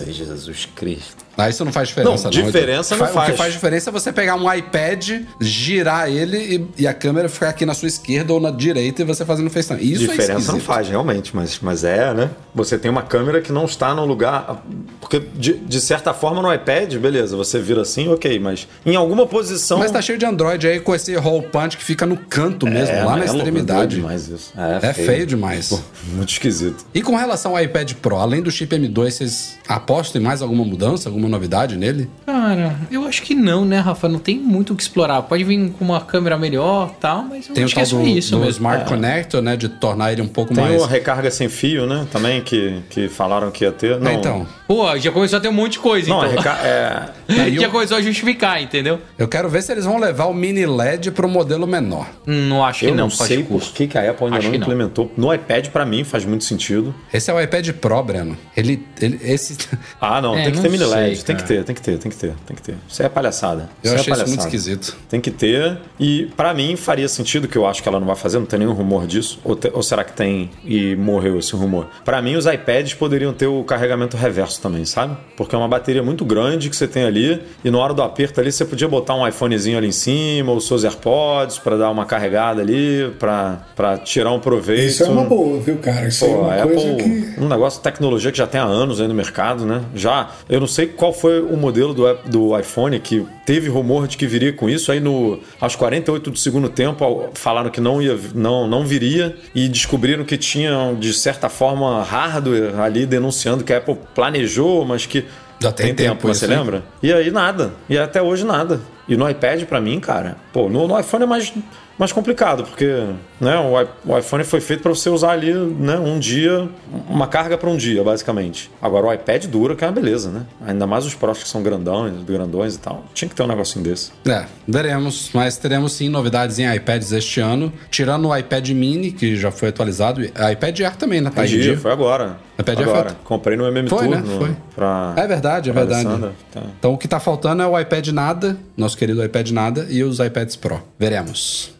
[0.00, 1.26] aí, Jesus Cristo.
[1.38, 2.44] Aí isso não faz diferença, Não, não.
[2.46, 3.36] diferença Fa- não O que faz.
[3.36, 7.66] faz diferença é você pegar um iPad, girar ele e, e a câmera ficar aqui
[7.66, 9.80] na sua esquerda ou na direita e você fazendo FaceTime.
[9.82, 10.52] Isso é Diferença esquisito.
[10.52, 12.30] não faz, realmente, mas, mas é, né?
[12.54, 14.64] Você tem uma câmera que não está no lugar.
[14.98, 19.26] Porque, de, de certa forma, no iPad, beleza, você vira assim, ok, mas em alguma
[19.26, 19.78] posição.
[19.78, 22.94] Mas tá cheio de Android aí com esse roll punch que fica no canto mesmo,
[22.94, 23.96] é, lá na é louco, extremidade.
[23.96, 24.52] É demais isso.
[24.82, 25.68] É feio demais.
[25.68, 25.78] Pô,
[26.14, 26.84] muito esquisito.
[26.94, 30.64] E com relação ao iPad Pro, além do chip M2, vocês apostam em mais alguma
[30.64, 32.08] mudança, alguma novidade nele?
[32.24, 34.08] Cara, eu acho que não, né, Rafa?
[34.08, 35.22] Não tem muito o que explorar.
[35.22, 37.84] Pode vir com uma câmera melhor e tal, mas eu Tem o acho que é
[37.84, 38.50] só do, isso do mesmo.
[38.52, 39.56] Smart Connector, né?
[39.56, 40.80] De tornar ele um pouco Tem mais.
[40.80, 42.06] uma recarga sem fio, né?
[42.10, 43.98] Também, que, que falaram que ia ter.
[43.98, 46.25] Não, É, então, Pô, já começou a ter um monte de coisa, Não, então.
[46.28, 47.02] Reca- é,
[47.40, 49.00] Aí já eu- começou a justificar, entendeu?
[49.18, 52.06] eu quero ver se eles vão levar o mini LED pro modelo menor.
[52.26, 54.52] Não acho que eu não, não sei por que, que a Apple ainda Acho não
[54.52, 54.66] que não.
[54.66, 55.12] implementou.
[55.16, 56.94] No iPad, pra mim, faz muito sentido.
[57.12, 58.36] Esse é o iPad Pro, Breno.
[58.56, 58.84] Ele.
[59.00, 59.56] ele esse.
[60.00, 61.24] Ah, não, É, tem que não ter mini sei, LED.
[61.24, 61.54] Tem que cara.
[61.56, 62.74] ter, tem que ter, tem que ter, tem que ter.
[62.88, 63.68] Isso é palhaçada.
[63.82, 64.46] Eu isso achei é isso muito palhaçada.
[64.56, 64.96] esquisito.
[65.08, 65.78] Tem que ter.
[65.98, 68.58] E pra mim faria sentido, que eu acho que ela não vai fazer, não tem
[68.58, 69.38] nenhum rumor disso.
[69.44, 71.88] Ou, te- ou será que tem e morreu esse rumor?
[72.04, 75.16] Pra mim, os iPads poderiam ter o carregamento reverso também, sabe?
[75.36, 77.40] Porque é uma bateria muito grande que você tem ali.
[77.64, 80.60] E na hora do aperto ali, você podia botar um iPhonezinho ali em cima, ou
[80.60, 84.90] seus AirPods, pra dar uma carregada ali, pra tirar um proveito.
[84.90, 86.08] Isso é uma boa, viu, cara?
[86.08, 87.40] Isso Pô, é uma coisa Apple, que.
[87.40, 89.82] um negócio de tecnologia que já tem há anos aí no mercado, né?
[89.94, 94.16] Já, eu não sei qual foi o modelo do, do iPhone que teve rumor de
[94.16, 98.18] que viria com isso, aí no aos 48 do segundo tempo falaram que não ia,
[98.34, 103.78] não, não viria e descobriram que tinham de certa forma hardware ali denunciando que a
[103.78, 105.24] Apple planejou, mas que
[105.58, 106.58] Já tem tempo você isso, hein?
[106.58, 106.84] lembra?
[107.02, 108.80] E aí nada, e até hoje nada.
[109.08, 111.52] E no iPad pra mim, cara, pô, no, no iPhone é mais
[111.98, 113.04] mais complicado, porque
[113.40, 116.68] né, o, o iPhone foi feito para você usar ali né, um dia,
[117.08, 118.70] uma carga para um dia, basicamente.
[118.82, 120.42] Agora o iPad dura, que é uma beleza, né?
[120.66, 123.04] Ainda mais os Pros que são grandões, grandões e tal.
[123.14, 124.12] Tinha que ter um negocinho desse.
[124.26, 129.34] É, veremos, mas teremos sim novidades em iPads este ano, tirando o iPad mini, que
[129.34, 131.30] já foi atualizado, e iPad Air também, né?
[131.34, 131.78] Tá em Dia, dia.
[131.78, 132.36] foi agora.
[132.58, 133.10] iPad agora.
[133.10, 134.22] foi- Comprei no MM Foi, Tour né?
[134.38, 134.56] Foi.
[134.74, 136.08] pra- É verdade, é verdade.
[136.52, 136.62] Tá.
[136.78, 140.18] Então o que tá faltando é o iPad nada, nosso querido iPad nada, e os
[140.18, 140.82] iPads Pro.
[140.98, 141.74] Veremos.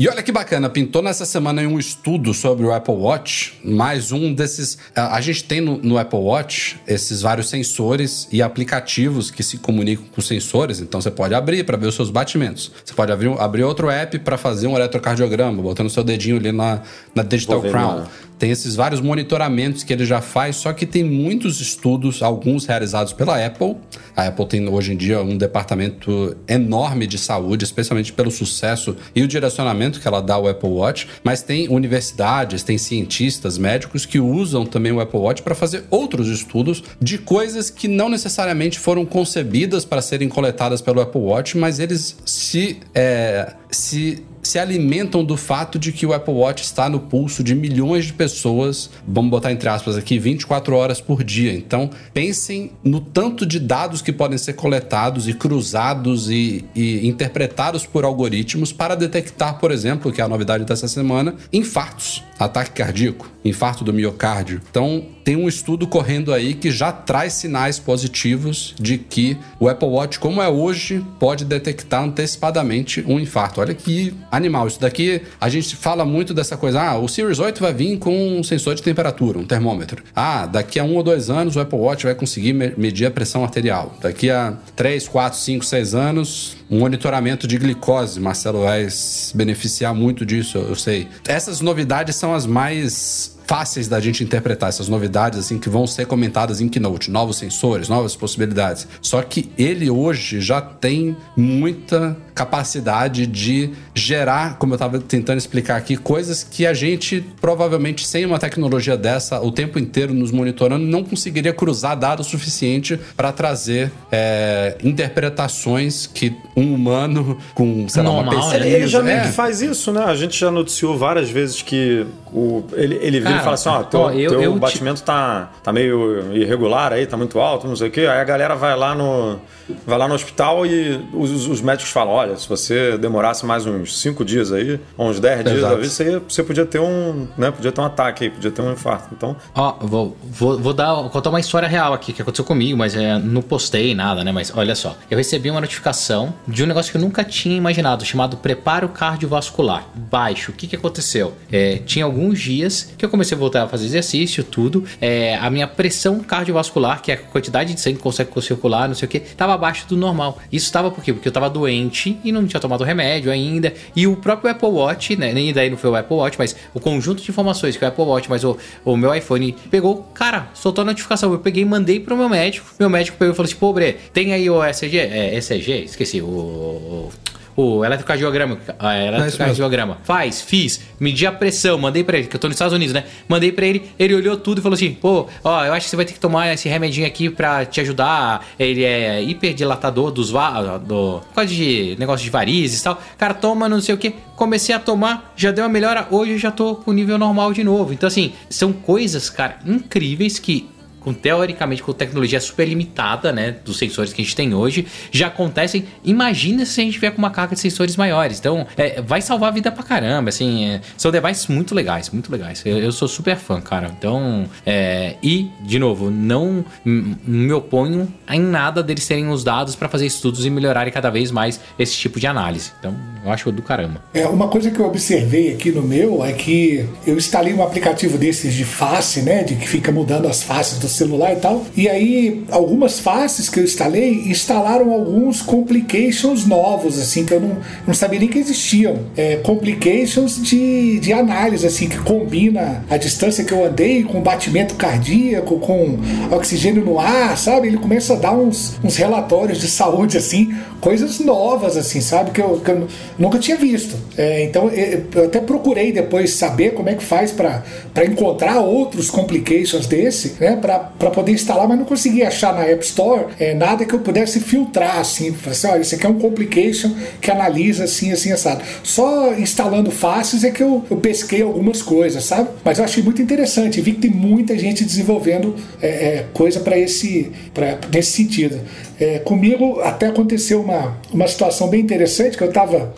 [0.00, 4.32] E olha que bacana, pintou nessa semana um estudo sobre o Apple Watch, mais um
[4.32, 4.78] desses.
[4.94, 10.04] A, gente tem no, no Apple Watch esses vários sensores e aplicativos que se comunicam
[10.04, 12.70] com os sensores, então você pode abrir para ver os seus batimentos.
[12.84, 16.80] Você pode abrir, abrir outro app para fazer um eletrocardiograma, botando seu dedinho ali na,
[17.12, 18.04] na Digital Crown.
[18.38, 23.12] Tem esses vários monitoramentos que ele já faz, só que tem muitos estudos, alguns realizados
[23.12, 23.76] pela Apple.
[24.16, 29.22] A Apple tem hoje em dia um departamento enorme de saúde, especialmente pelo sucesso e
[29.22, 34.20] o direcionamento que ela dá ao Apple Watch, mas tem universidades, tem cientistas, médicos que
[34.20, 39.04] usam também o Apple Watch para fazer outros estudos de coisas que não necessariamente foram
[39.04, 45.36] concebidas para serem coletadas pelo Apple Watch, mas eles se, é, se se alimentam do
[45.36, 49.52] fato de que o Apple Watch está no pulso de milhões de pessoas, vamos botar
[49.52, 51.52] entre aspas aqui, 24 horas por dia.
[51.52, 57.86] Então, pensem no tanto de dados que podem ser coletados e cruzados e, e interpretados
[57.86, 63.30] por algoritmos para detectar, por exemplo, que é a novidade dessa semana, infartos, ataque cardíaco,
[63.48, 64.60] infarto do miocárdio.
[64.70, 69.88] Então, tem um estudo correndo aí que já traz sinais positivos de que o Apple
[69.88, 73.60] Watch, como é hoje, pode detectar antecipadamente um infarto.
[73.60, 74.66] Olha que animal.
[74.68, 76.80] Isso daqui, a gente fala muito dessa coisa.
[76.80, 80.02] Ah, o Series 8 vai vir com um sensor de temperatura, um termômetro.
[80.14, 83.10] Ah, daqui a um ou dois anos o Apple Watch vai conseguir me- medir a
[83.10, 83.94] pressão arterial.
[84.00, 88.18] Daqui a 3, 4, 5, 6 anos, um monitoramento de glicose.
[88.20, 91.08] Marcelo vai se beneficiar muito disso, eu sei.
[91.26, 96.06] Essas novidades são as mais fáceis da gente interpretar essas novidades assim que vão ser
[96.06, 98.86] comentadas em Keynote, novos sensores, novas possibilidades.
[99.00, 105.76] Só que ele hoje já tem muita capacidade de gerar, como eu estava tentando explicar
[105.76, 110.86] aqui, coisas que a gente provavelmente sem uma tecnologia dessa o tempo inteiro nos monitorando
[110.86, 118.10] não conseguiria cruzar dados suficiente para trazer é, interpretações que um humano com sei lá
[118.10, 118.50] uma Normal, né?
[118.50, 119.22] pesquisa Ele, ele já meio é.
[119.22, 120.04] que faz isso, né?
[120.04, 123.68] A gente já noticiou várias vezes que o- ele, ele vira Cara, e fala assim:
[123.68, 127.38] ó, teu, ó, eu- teu eu te- batimento tá, tá meio irregular aí, tá muito
[127.40, 128.00] alto, não sei o quê.
[128.00, 129.38] Aí a galera vai lá no,
[129.86, 133.98] vai lá no hospital e os, os médicos falam: olha, se você demorasse mais uns
[134.00, 135.70] 5 dias aí, uns 10 dias, Exato.
[135.72, 137.26] talvez você, você podia ter um.
[137.36, 139.08] Né, podia ter um ataque aí, podia ter um infarto.
[139.12, 142.76] Então, Ó, vou, vou, vou dar, vou contar uma história real aqui que aconteceu comigo,
[142.78, 144.32] mas é, não postei nada, né?
[144.32, 148.04] Mas olha só, eu recebi uma notificação de um negócio que eu nunca tinha imaginado,
[148.04, 150.50] chamado preparo cardiovascular baixo.
[150.50, 151.32] O que que aconteceu?
[151.50, 154.84] É, tinha alguns dias que eu comecei a voltar a fazer exercício, tudo.
[155.00, 158.94] É, a minha pressão cardiovascular, que é a quantidade de sangue que consegue circular, não
[158.94, 160.38] sei o que, tava abaixo do normal.
[160.50, 161.12] Isso estava por quê?
[161.12, 163.72] Porque eu tava doente e não tinha tomado remédio ainda.
[163.94, 165.32] E o próprio Apple Watch, né?
[165.32, 168.04] Nem daí não foi o Apple Watch, mas o conjunto de informações que o Apple
[168.04, 171.32] Watch, mas o, o meu iPhone pegou, cara, soltou a notificação.
[171.32, 172.66] Eu peguei e mandei pro meu médico.
[172.78, 174.98] Meu médico pegou e falou assim: pô, Bre, tem aí o ECG?
[174.98, 175.84] É, ECG?
[175.84, 176.20] Esqueci.
[176.20, 177.10] O.
[177.58, 179.98] o o eletrocardiograma, a eletrocardiograma.
[180.04, 183.04] Faz, fiz, medi a pressão, mandei pra ele, que eu tô nos Estados Unidos, né?
[183.28, 185.96] Mandei pra ele, ele olhou tudo e falou assim: pô, ó, eu acho que você
[185.96, 188.46] vai ter que tomar esse remedinho aqui pra te ajudar.
[188.58, 193.02] Ele é hiperdilatador dos va do por causa de negócio de varizes e tal.
[193.18, 194.14] Cara, toma, não sei o que.
[194.36, 196.06] Comecei a tomar, já deu uma melhora.
[196.10, 197.92] Hoje eu já tô com o nível normal de novo.
[197.92, 200.68] Então, assim, são coisas, cara, incríveis que
[201.08, 205.28] com teoricamente com tecnologia super limitada, né, dos sensores que a gente tem hoje, já
[205.28, 205.86] acontecem.
[206.04, 208.38] Imagina se a gente vier com uma carga de sensores maiores.
[208.38, 212.30] Então, é, vai salvar a vida pra caramba, assim, é, são devices muito legais, muito
[212.30, 212.62] legais.
[212.66, 213.90] Eu, eu sou super fã, cara.
[213.98, 219.88] Então, é, e de novo, não me oponho em nada deles terem os dados pra
[219.88, 222.72] fazer estudos e melhorarem cada vez mais esse tipo de análise.
[222.78, 222.94] Então,
[223.24, 224.02] eu acho do caramba.
[224.12, 228.18] É, uma coisa que eu observei aqui no meu é que eu instalei um aplicativo
[228.18, 229.42] desses de face, né?
[229.42, 231.64] De que fica mudando as faces do celular e tal.
[231.76, 237.56] E aí, algumas faces que eu instalei instalaram alguns complications novos, assim, que eu não,
[237.86, 238.98] não sabia nem que existiam.
[239.16, 244.74] É, complications de, de análise, assim, que combina a distância que eu andei com batimento
[244.74, 245.98] cardíaco, com
[246.30, 247.68] oxigênio no ar, sabe?
[247.68, 252.30] Ele começa a dar uns, uns relatórios de saúde, assim, coisas novas, assim, sabe?
[252.30, 252.86] Que eu, que eu
[253.18, 253.96] nunca tinha visto.
[254.16, 257.62] É, então, eu até procurei depois saber como é que faz para
[258.04, 260.56] encontrar outros complications desse, né?
[260.78, 264.40] Para poder instalar, mas não consegui achar na App Store é, nada que eu pudesse
[264.40, 265.34] filtrar, assim.
[265.46, 268.62] Assim, olha, isso aqui é um complication que analisa assim, assim, assado.
[268.82, 272.48] Só instalando faces é que eu, eu pesquei algumas coisas, sabe?
[272.64, 273.80] Mas eu achei muito interessante.
[273.80, 278.60] Vi que tem muita gente desenvolvendo é, é, coisa para esse, pra, nesse sentido.
[279.00, 282.92] É, comigo até aconteceu uma, uma situação bem interessante que eu estava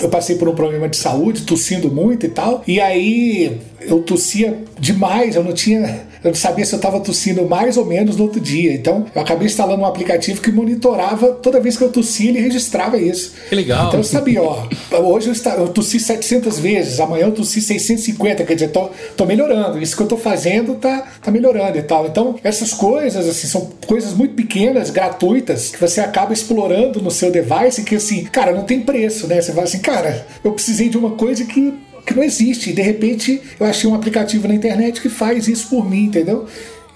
[0.00, 2.62] eu passei por um problema de saúde, tossindo muito e tal.
[2.66, 6.06] E aí eu tossia demais, eu não tinha.
[6.22, 8.72] Eu não sabia se eu estava tossindo mais ou menos no outro dia.
[8.74, 12.98] Então eu acabei instalando um aplicativo que monitorava toda vez que eu tossia, ele registrava
[12.98, 13.32] isso.
[13.48, 13.88] Que legal.
[13.88, 14.66] Então eu sabia, ó,
[15.02, 19.80] hoje eu, tossi 700 vezes, amanhã eu tossi 650, quer dizer, tô, tô melhorando.
[19.80, 22.06] Isso que eu tô fazendo tá, tá melhorando e tal.
[22.06, 27.30] Então essas coisas, assim, são coisas muito pequenas, gratuitas, que você acaba explorando no seu
[27.30, 29.40] device, que assim, cara, não tem preço, né?
[29.40, 31.74] Você fala assim, cara, eu precisei de uma coisa que
[32.08, 32.72] que não existe.
[32.72, 36.46] De repente eu achei um aplicativo na internet que faz isso por mim, entendeu?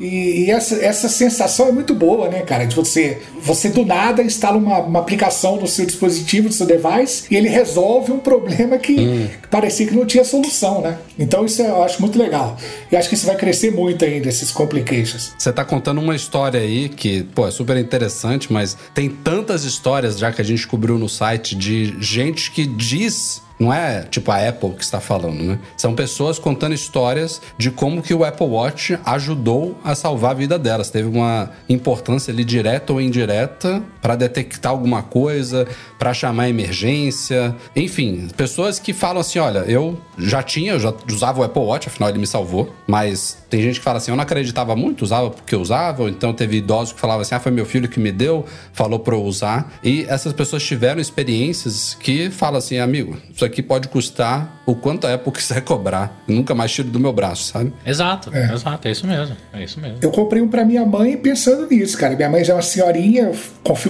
[0.03, 2.65] E, essa, essa sensação é muito boa, né, cara?
[2.65, 7.25] De você, você do nada instala uma, uma aplicação no seu dispositivo, no seu device,
[7.31, 10.99] e ele resolve um problema que, que parecia que não tinha solução, né?
[11.17, 12.57] Então isso eu acho muito legal.
[12.91, 15.33] E acho que isso vai crescer muito ainda, esses complications.
[15.39, 20.19] Você tá contando uma história aí que, pô, é super interessante, mas tem tantas histórias
[20.19, 24.49] já que a gente cobriu no site de gente que diz não é tipo a
[24.49, 25.59] Apple que está falando, né?
[25.77, 30.59] São pessoas contando histórias de como que o Apple Watch ajudou a salvar a vida
[30.59, 30.91] delas.
[30.91, 38.29] Teve uma importância ali direta ou indireta para detectar alguma coisa, para chamar emergência, enfim,
[38.37, 42.11] pessoas que falam assim, olha, eu já tinha, eu já usava o Apple Watch, afinal
[42.11, 45.55] ele me salvou, mas tem gente que fala assim, eu não acreditava muito, usava porque
[45.55, 48.11] eu usava, ou então teve idosos que falavam assim, ah, foi meu filho que me
[48.11, 53.45] deu, falou para eu usar, e essas pessoas tiveram experiências que falam assim, amigo, isso
[53.45, 57.45] aqui pode custar o quanto a Apple quiser cobrar, nunca mais tiro do meu braço,
[57.45, 57.73] sabe?
[57.87, 59.37] Exato, exato, é isso mesmo.
[59.53, 59.99] É isso mesmo.
[60.03, 62.17] Eu comprei um pra minha mãe pensando nisso, cara.
[62.17, 63.35] Minha mãe já é uma senhorinha, eu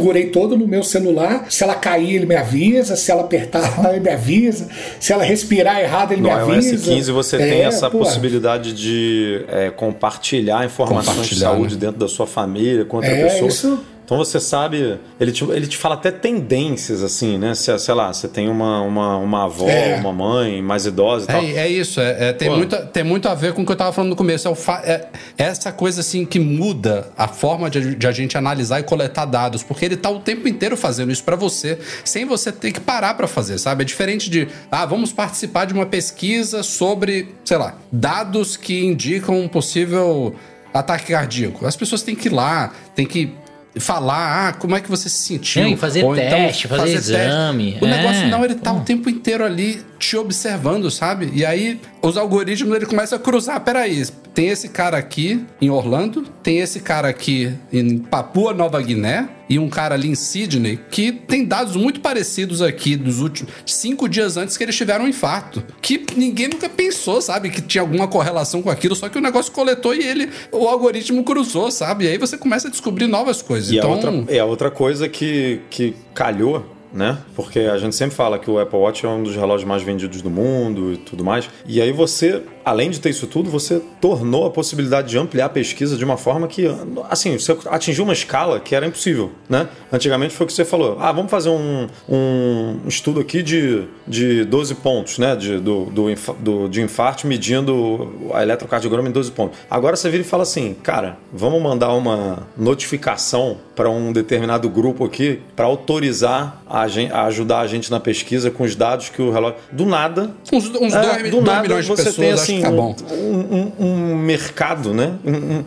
[0.03, 1.46] configurei todo no meu celular.
[1.48, 2.96] Se ela cair, ele me avisa.
[2.96, 4.68] Se ela apertar ele me avisa.
[4.98, 6.90] Se ela respirar errado, ele No me iOS avisa.
[6.92, 11.80] 15 você É, tem essa pô, possibilidade de é, compartilhar informações de Compartilhar, saúde né?
[11.80, 13.48] dentro da sua família com outra É, pessoa.
[13.48, 13.78] isso-
[14.12, 17.54] Então você sabe, ele te, ele te fala até tendências, assim, né?
[17.54, 19.96] Se, sei lá, você tem uma, uma, uma avó, É.
[19.96, 21.42] uma mãe mais idosa e tal.
[21.42, 22.58] É, é isso, é, é, tem, Pô.
[22.58, 24.46] muito, tem muito a ver com o que eu tava falando no começo.
[24.84, 25.08] É,
[25.38, 29.24] é essa coisa assim que muda a forma de, de a gente analisar e coletar
[29.24, 32.80] dados, porque ele tá o tempo inteiro fazendo isso pra você, sem você ter que
[32.80, 33.80] parar pra fazer, sabe?
[33.80, 39.40] É diferente de, ah, vamos participar de uma pesquisa sobre, sei lá, dados que indicam
[39.40, 40.34] um possível
[40.74, 41.66] ataque cardíaco.
[41.66, 43.32] As pessoas têm que ir lá, têm que
[43.81, 45.66] falar, ah, como é que você se sentiu?
[45.66, 47.91] E fazer Ou teste, fazer exame, O é.
[47.91, 51.31] negócio não, ele tá o tempo inteiro ali te observando, sabe?
[51.35, 53.61] E aí os algoritmos ele começa a cruzar.
[53.61, 54.05] Peraí,
[54.35, 59.59] tem esse cara aqui em Orlando, tem esse cara aqui em Papua Nova Guiné e
[59.59, 64.38] um cara ali em Sydney que tem dados muito parecidos aqui dos últimos cinco dias
[64.38, 65.62] antes que eles tiveram um infarto.
[65.82, 67.50] Que ninguém nunca pensou, sabe?
[67.50, 71.22] Que tinha alguma correlação com aquilo, só que o negócio coletou e ele, o algoritmo
[71.22, 72.07] cruzou, sabe?
[72.07, 73.70] E aí você começa a descobrir novas coisas.
[73.70, 77.18] E então, a outra, é a outra coisa que, que calhou, né?
[77.36, 80.22] Porque a gente sempre fala que o Apple Watch é um dos relógios mais vendidos
[80.22, 81.50] do mundo e tudo mais.
[81.66, 85.48] E aí você, além de ter isso tudo, você tornou a possibilidade de ampliar a
[85.48, 86.66] pesquisa de uma forma que,
[87.10, 89.68] assim, você atingiu uma escala que era impossível, né?
[89.92, 90.96] Antigamente foi o que você falou.
[91.00, 95.34] Ah, vamos fazer um, um estudo aqui de, de 12 pontos, né?
[95.36, 96.06] De, do, do,
[96.38, 99.58] do- de infarto medindo a eletrocardiograma em 12 pontos.
[99.70, 105.04] Agora você vira e fala assim, cara, vamos mandar uma notificação para um determinado grupo
[105.04, 109.20] aqui para autorizar a, gen- a ajudar a gente na pesquisa com os dados que
[109.22, 109.56] o relógio.
[109.70, 110.30] Do nada.
[110.52, 113.14] uns, uns é, dois, do dois nada milhões de você pessoas, tem acho assim tá
[113.14, 115.14] um, um- um- mercado, né?
[115.24, 115.64] Um- um-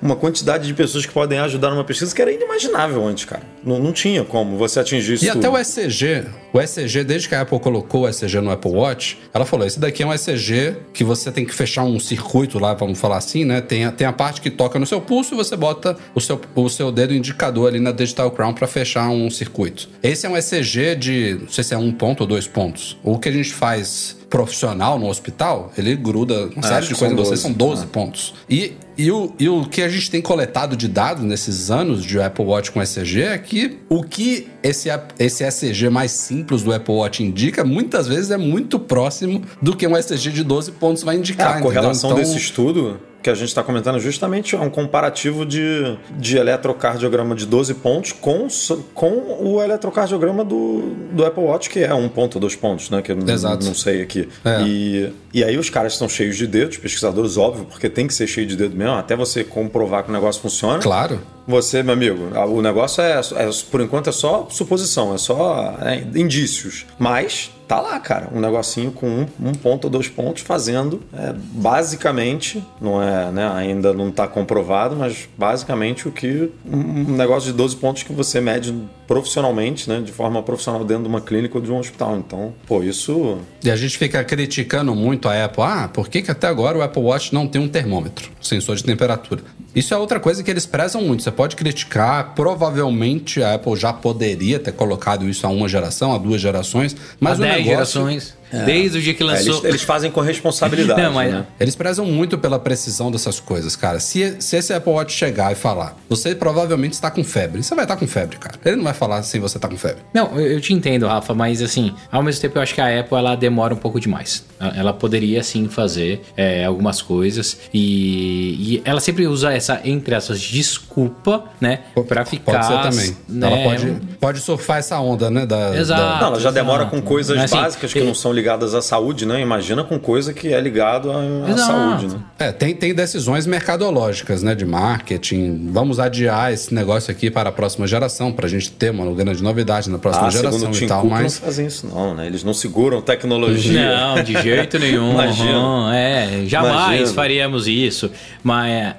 [0.00, 3.42] uma quantidade de pessoas que podem ajudar numa pesquisa que era inimaginável antes, cara.
[3.64, 5.24] Não, não tinha como você atingir isso.
[5.24, 5.52] E até tudo.
[5.52, 9.44] o ECG, o ECG, desde que a Apple colocou o ECG no Apple Watch, ela
[9.44, 12.98] falou: esse daqui é um ECG que você tem que fechar um circuito lá, vamos
[12.98, 13.60] falar assim, né?
[13.60, 16.40] Tem a, tem a parte que toca no seu pulso e você bota o seu,
[16.54, 19.88] o seu dedo indicador ali na Digital Crown para fechar um circuito.
[20.02, 22.96] Esse é um ECG de, não sei se é um ponto ou dois pontos.
[23.02, 27.12] O que a gente faz profissional no hospital, ele gruda uma série acho de coisas
[27.12, 27.42] em são você, 12.
[27.42, 28.34] são 12 pontos.
[28.48, 32.18] E, e, o, e o que a gente tem coletado de dados nesses anos de
[32.18, 36.94] Apple Watch com ECG é que o que esse, esse ECG mais simples do Apple
[36.94, 41.16] Watch indica, muitas vezes é muito próximo do que um ECG de 12 pontos vai
[41.16, 41.58] É, indicar.
[41.58, 42.12] a correlação?
[42.12, 47.34] Então, desse estudo que a gente está comentando justamente é um comparativo de, de eletrocardiograma
[47.34, 48.48] de 12 pontos com,
[48.92, 53.00] com o eletrocardiograma do, do Apple Watch, que é um ponto dois pontos, né?
[53.00, 53.64] Que eu Exato.
[53.64, 54.28] não sei aqui.
[54.44, 54.62] É.
[54.62, 58.26] E, e aí os caras estão cheios de dedos, pesquisadores, óbvio, porque tem que ser
[58.26, 60.80] cheio de dedo mesmo, até você comprovar que o negócio funciona.
[60.80, 61.20] Claro.
[61.46, 66.02] Você, meu amigo, o negócio é, é- por enquanto é só suposição, é só é,
[66.18, 66.86] indícios.
[66.98, 71.32] Mas tá lá, cara, um negocinho com um, um ponto ou dois pontos fazendo é,
[71.34, 77.56] basicamente, não é, né, ainda não tá comprovado, mas basicamente o que um negócio de
[77.56, 78.74] 12 pontos que você mede
[79.12, 82.16] profissionalmente, né, de forma profissional dentro de uma clínica ou de um hospital.
[82.16, 85.62] Então, pô, isso E a gente fica criticando muito a Apple.
[85.62, 88.82] Ah, por que, que até agora o Apple Watch não tem um termômetro, sensor de
[88.82, 89.42] temperatura?
[89.74, 91.22] Isso é outra coisa que eles prezam muito.
[91.22, 96.18] Você pode criticar, provavelmente a Apple já poderia ter colocado isso há uma geração, há
[96.18, 97.70] duas gerações, mas Há o 10 negócio...
[97.70, 98.41] gerações.
[98.64, 99.54] Desde o dia que é, lançou.
[99.54, 101.00] eles, eles fazem com responsabilidade.
[101.02, 101.46] Não, mas- né?
[101.58, 103.98] Eles prezam muito pela precisão dessas coisas, cara.
[104.00, 107.84] Se, se esse Apple Watch chegar e falar, você provavelmente está com febre, você vai
[107.84, 108.54] estar com febre, cara.
[108.64, 110.02] Ele não vai falar sem você tá com febre.
[110.14, 113.00] Não, eu eu te entendo, Rafa, mas assim, ao mesmo tempo eu acho que a
[113.00, 114.44] Apple ela demora um pouco demais.
[114.76, 120.38] Ela- poderia sim fazer é, algumas coisas e, e ela sempre usa essa, entre essas,
[120.40, 121.80] desculpa, né?
[122.06, 122.52] Pra ficar.
[122.52, 123.16] Pode ser também.
[123.28, 125.46] né, Ela pode, pode surfar essa onda, né?
[125.46, 126.00] Da, Exato.
[126.02, 126.96] da- Não, ela já demora exato.
[126.96, 129.40] com coisas Mas, assim, básicas que não são ligadas à saúde, né?
[129.40, 131.16] Imagina com coisa que é ligado à,
[131.52, 132.20] à saúde, né?
[132.38, 134.54] É, tem, tem decisões mercadológicas, né?
[134.54, 135.68] De marketing.
[135.72, 139.42] Vamos adiar esse negócio aqui para a próxima geração, para a gente ter uma grande
[139.42, 141.22] novidade na próxima Ah, geração o Tim e tal, Cook, mas.
[141.40, 142.26] não fazem isso não, né?
[142.26, 143.96] Eles não seguram tecnologia.
[143.96, 145.12] Não, de jeito nenhum.
[145.12, 145.58] Imagina.
[145.58, 147.06] Uhum, é, jamais Imagina.
[147.14, 148.10] faríamos isso.
[148.42, 148.94] Mas,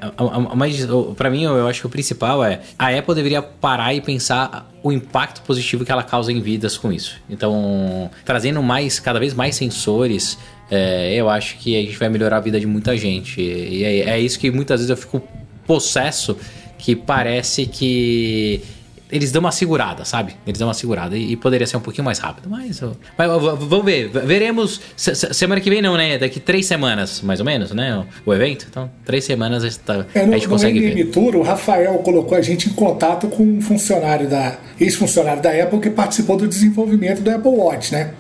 [0.56, 4.70] mas para mim, eu acho que o principal é a Apple deveria parar e pensar
[4.84, 7.15] o impacto positivo que ela causa em vidas com isso.
[7.29, 10.38] Então, trazendo mais, cada vez mais sensores,
[10.69, 13.41] é, eu acho que a gente vai melhorar a vida de muita gente.
[13.41, 15.21] E é, é isso que muitas vezes eu fico
[15.65, 16.38] possesso,
[16.77, 18.61] que parece que
[19.16, 20.36] eles dão uma segurada, sabe?
[20.45, 22.82] Eles dão uma segurada e, e poderia ser um pouquinho mais rápido, mas,
[23.18, 24.09] mas vamos ver.
[24.09, 26.18] Veremos se- se- semana que vem não, né?
[26.18, 28.03] Daqui três semanas, mais ou menos, né?
[28.26, 28.66] O, o evento.
[28.70, 30.95] Então, três semanas a gente, tá- É, a no, gente no consegue ver.
[30.95, 35.51] NM Tour, o Rafael colocou a gente em contato com um funcionário da ex-funcionário da
[35.51, 38.14] Apple que participou do desenvolvimento do Apple Watch, né?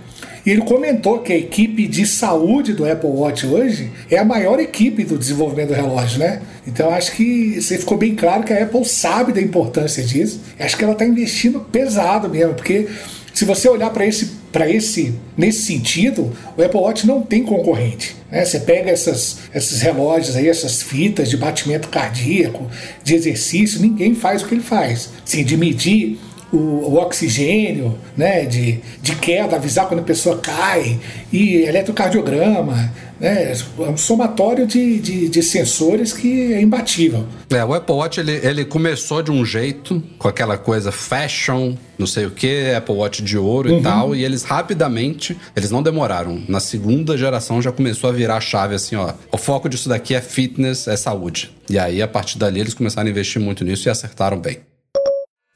[0.45, 4.59] E ele comentou que a equipe de saúde do Apple Watch hoje é a maior
[4.59, 6.41] equipe do desenvolvimento do relógio, né?
[6.67, 10.41] Então acho que você ficou bem claro que a Apple sabe da importância disso.
[10.59, 12.87] Acho que ela está investindo pesado mesmo, porque
[13.33, 18.15] se você olhar para esse para esse nesse sentido, o Apple Watch não tem concorrente.
[18.29, 18.45] Né?
[18.45, 22.69] Você pega essas, esses relógios aí, essas fitas de batimento cardíaco,
[23.03, 25.09] de exercício, ninguém faz o que ele faz.
[25.25, 26.19] Assim, de medir
[26.53, 28.45] o, o oxigênio, né?
[28.45, 30.99] de, de queda, avisar quando a pessoa cai,
[31.31, 32.93] e eletrocardiograma.
[33.19, 33.53] Né?
[33.79, 37.25] É um somatório de, de, de sensores que é imbatível.
[37.49, 42.05] É, o Apple Watch ele, ele começou de um jeito, com aquela coisa fashion, não
[42.05, 46.43] sei o que, Apple Watch de ouro e tal, e eles rapidamente, eles não demoraram.
[46.47, 49.13] Na segunda geração já começou a virar a chave assim, ó.
[49.31, 51.51] O foco disso daqui é fitness, é saúde.
[51.69, 54.72] E aí, a partir dali, eles começaram a investir muito nisso e acertaram bem.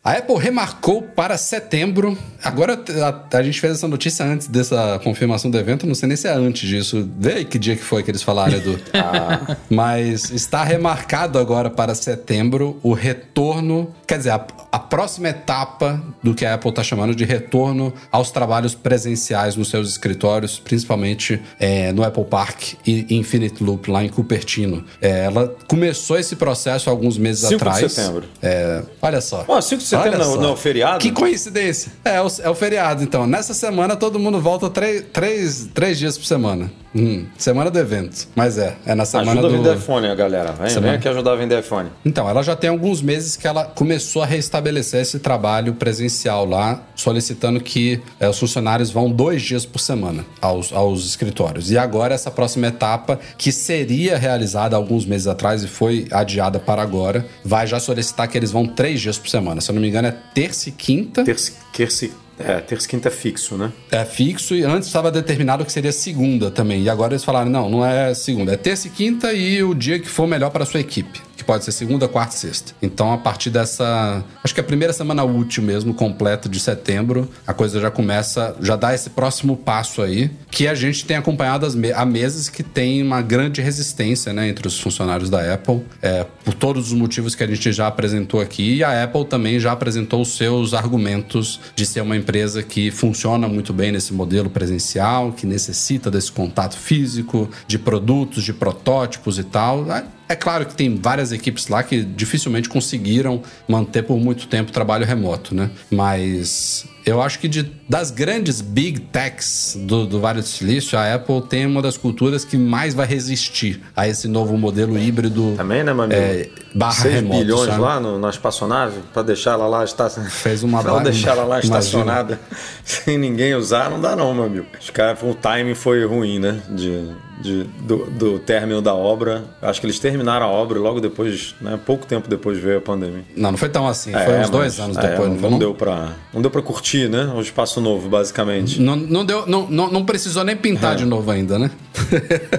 [0.08, 2.18] A Apple remarcou para setembro.
[2.42, 6.16] Agora a, a gente fez essa notícia antes dessa confirmação do evento, não sei nem
[6.16, 7.10] se é antes disso.
[7.20, 8.80] Vê aí que dia que foi que eles falaram, Edu.
[8.94, 9.58] Ah.
[9.70, 16.34] Mas está remarcado agora para setembro o retorno, quer dizer, a, a próxima etapa do
[16.34, 21.92] que a Apple está chamando de retorno aos trabalhos presenciais nos seus escritórios, principalmente é,
[21.92, 24.84] no Apple Park e Infinite Loop lá em Cupertino.
[25.02, 27.92] É, ela começou esse processo alguns meses 5 de atrás.
[27.92, 28.26] setembro.
[28.42, 29.46] É, olha só.
[29.48, 31.00] Ó, 5 de setembro Olha não é o feriado?
[31.00, 31.92] Que coincidência.
[32.04, 33.28] É, é o, é o feriado, então.
[33.28, 36.72] Nessa semana todo mundo volta três, três, três dias por semana.
[36.96, 38.28] Hum, semana do evento.
[38.36, 39.58] Mas é, é na semana Ajuda a do...
[39.58, 40.52] vender iPhone, galera.
[40.54, 40.88] Vem, Semana.
[40.88, 41.90] vem aqui ajudar a vender iPhone.
[42.04, 46.82] Então, ela já tem alguns meses que ela começou a restabelecer esse trabalho presencial lá,
[46.96, 51.70] solicitando que eh, os funcionários vão dois dias por semana aos, aos escritórios.
[51.70, 56.82] E agora, essa próxima etapa, que seria realizada alguns meses atrás e foi adiada para
[56.82, 59.62] agora, vai já solicitar que eles vão três dias por semana.
[59.62, 61.24] Se eu não me engano, é terça e quinta.
[61.24, 62.10] Terça, terça,
[62.40, 63.72] é, terça e quinta é fixo, né?
[63.92, 66.84] É fixo e antes estava determinado que seria segunda também.
[66.84, 70.00] E agora eles falaram: não, não é segunda, é terça e quinta e o dia
[70.00, 71.27] que for melhor para a sua equipe.
[71.38, 72.74] Que pode ser segunda, quarta e sexta.
[72.82, 74.24] Então, a partir dessa.
[74.44, 78.76] Acho que a primeira semana útil mesmo, completa de setembro, a coisa já começa, já
[78.76, 82.64] dá esse próximo passo aí, que a gente tem acompanhado as me- há meses que
[82.64, 87.36] tem uma grande resistência né, entre os funcionários da Apple, é, por todos os motivos
[87.36, 88.78] que a gente já apresentou aqui.
[88.78, 93.48] E a Apple também já apresentou os seus argumentos de ser uma empresa que funciona
[93.48, 99.44] muito bem nesse modelo presencial, que necessita desse contato físico, de produtos, de protótipos e
[99.44, 99.86] tal.
[100.30, 104.74] É claro que tem várias equipes lá que dificilmente conseguiram manter por muito tempo o
[104.74, 105.70] trabalho remoto, né?
[105.90, 111.14] Mas eu acho que de, das grandes big techs do, do Vale do Silício, a
[111.14, 115.84] Apple tem uma das culturas que mais vai resistir a esse novo modelo híbrido Também,
[115.84, 117.40] né, meu é, barra 6 remoto.
[117.40, 117.82] bilhões sabe?
[117.82, 120.10] lá no, na espaçonave pra deixar ela lá esta...
[120.10, 121.80] Fez uma pra barra- deixar ela lá imagina.
[121.80, 122.40] estacionada
[122.84, 124.66] sem ninguém usar, não dá não, meu amigo.
[124.80, 126.60] Os caras, o timing foi ruim, né?
[126.70, 129.46] De, de, do, do término da obra.
[129.62, 131.80] Acho que eles terminaram a obra logo depois, né?
[131.86, 133.24] Pouco tempo depois veio a pandemia.
[133.36, 134.12] Não, não foi tão assim.
[134.12, 135.50] foi É, uns dois mas- anos é, depois, não, não foi?
[135.52, 137.32] não deu pra, não deu pra curtir, né?
[137.36, 138.82] O espaço novo, basicamente.
[138.82, 140.96] Não, não deu, não, não, não precisou nem pintar É.
[140.98, 141.72] de novo ainda, né?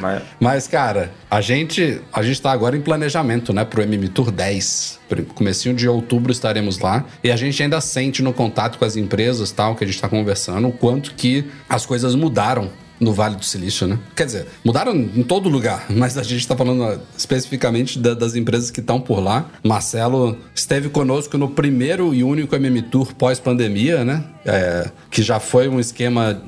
[0.00, 4.30] Mas, Mas, cara, a gente, a gente tá agora em planejamento, né, pro MM Tour
[4.30, 4.98] 10.
[5.08, 7.04] Pr- Comecinho de outubro estaremos lá.
[7.22, 10.08] E a gente ainda sente no contato com as empresas tal, que a gente tá
[10.08, 12.70] conversando, o quanto que as coisas mudaram
[13.00, 13.98] no Vale do Silício, né?
[14.16, 18.70] Quer dizer, mudaram em todo lugar, mas a gente tá falando especificamente da- das empresas
[18.70, 19.48] que estão por lá.
[19.64, 24.24] Marcelo esteve conosco no primeiro e único MM Tour pós-pandemia, né?
[24.48, 26.42] É, que já foi um esquema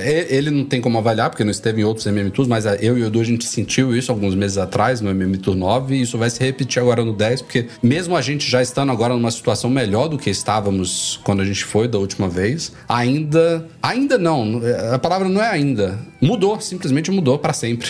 [0.00, 3.02] Ele não tem como avaliar, porque não esteve em outros MM Tours, mas eu e
[3.02, 6.18] o Edu a gente sentiu isso alguns meses atrás no MM Tour 9 e isso
[6.18, 9.70] vai se repetir agora no 10, porque mesmo a gente já estando agora numa situação
[9.70, 13.66] melhor do que estávamos quando a gente foi da última vez, ainda.
[13.82, 14.60] Ainda não,
[14.92, 15.98] a palavra não é ainda.
[16.20, 17.88] Mudou, simplesmente mudou para sempre.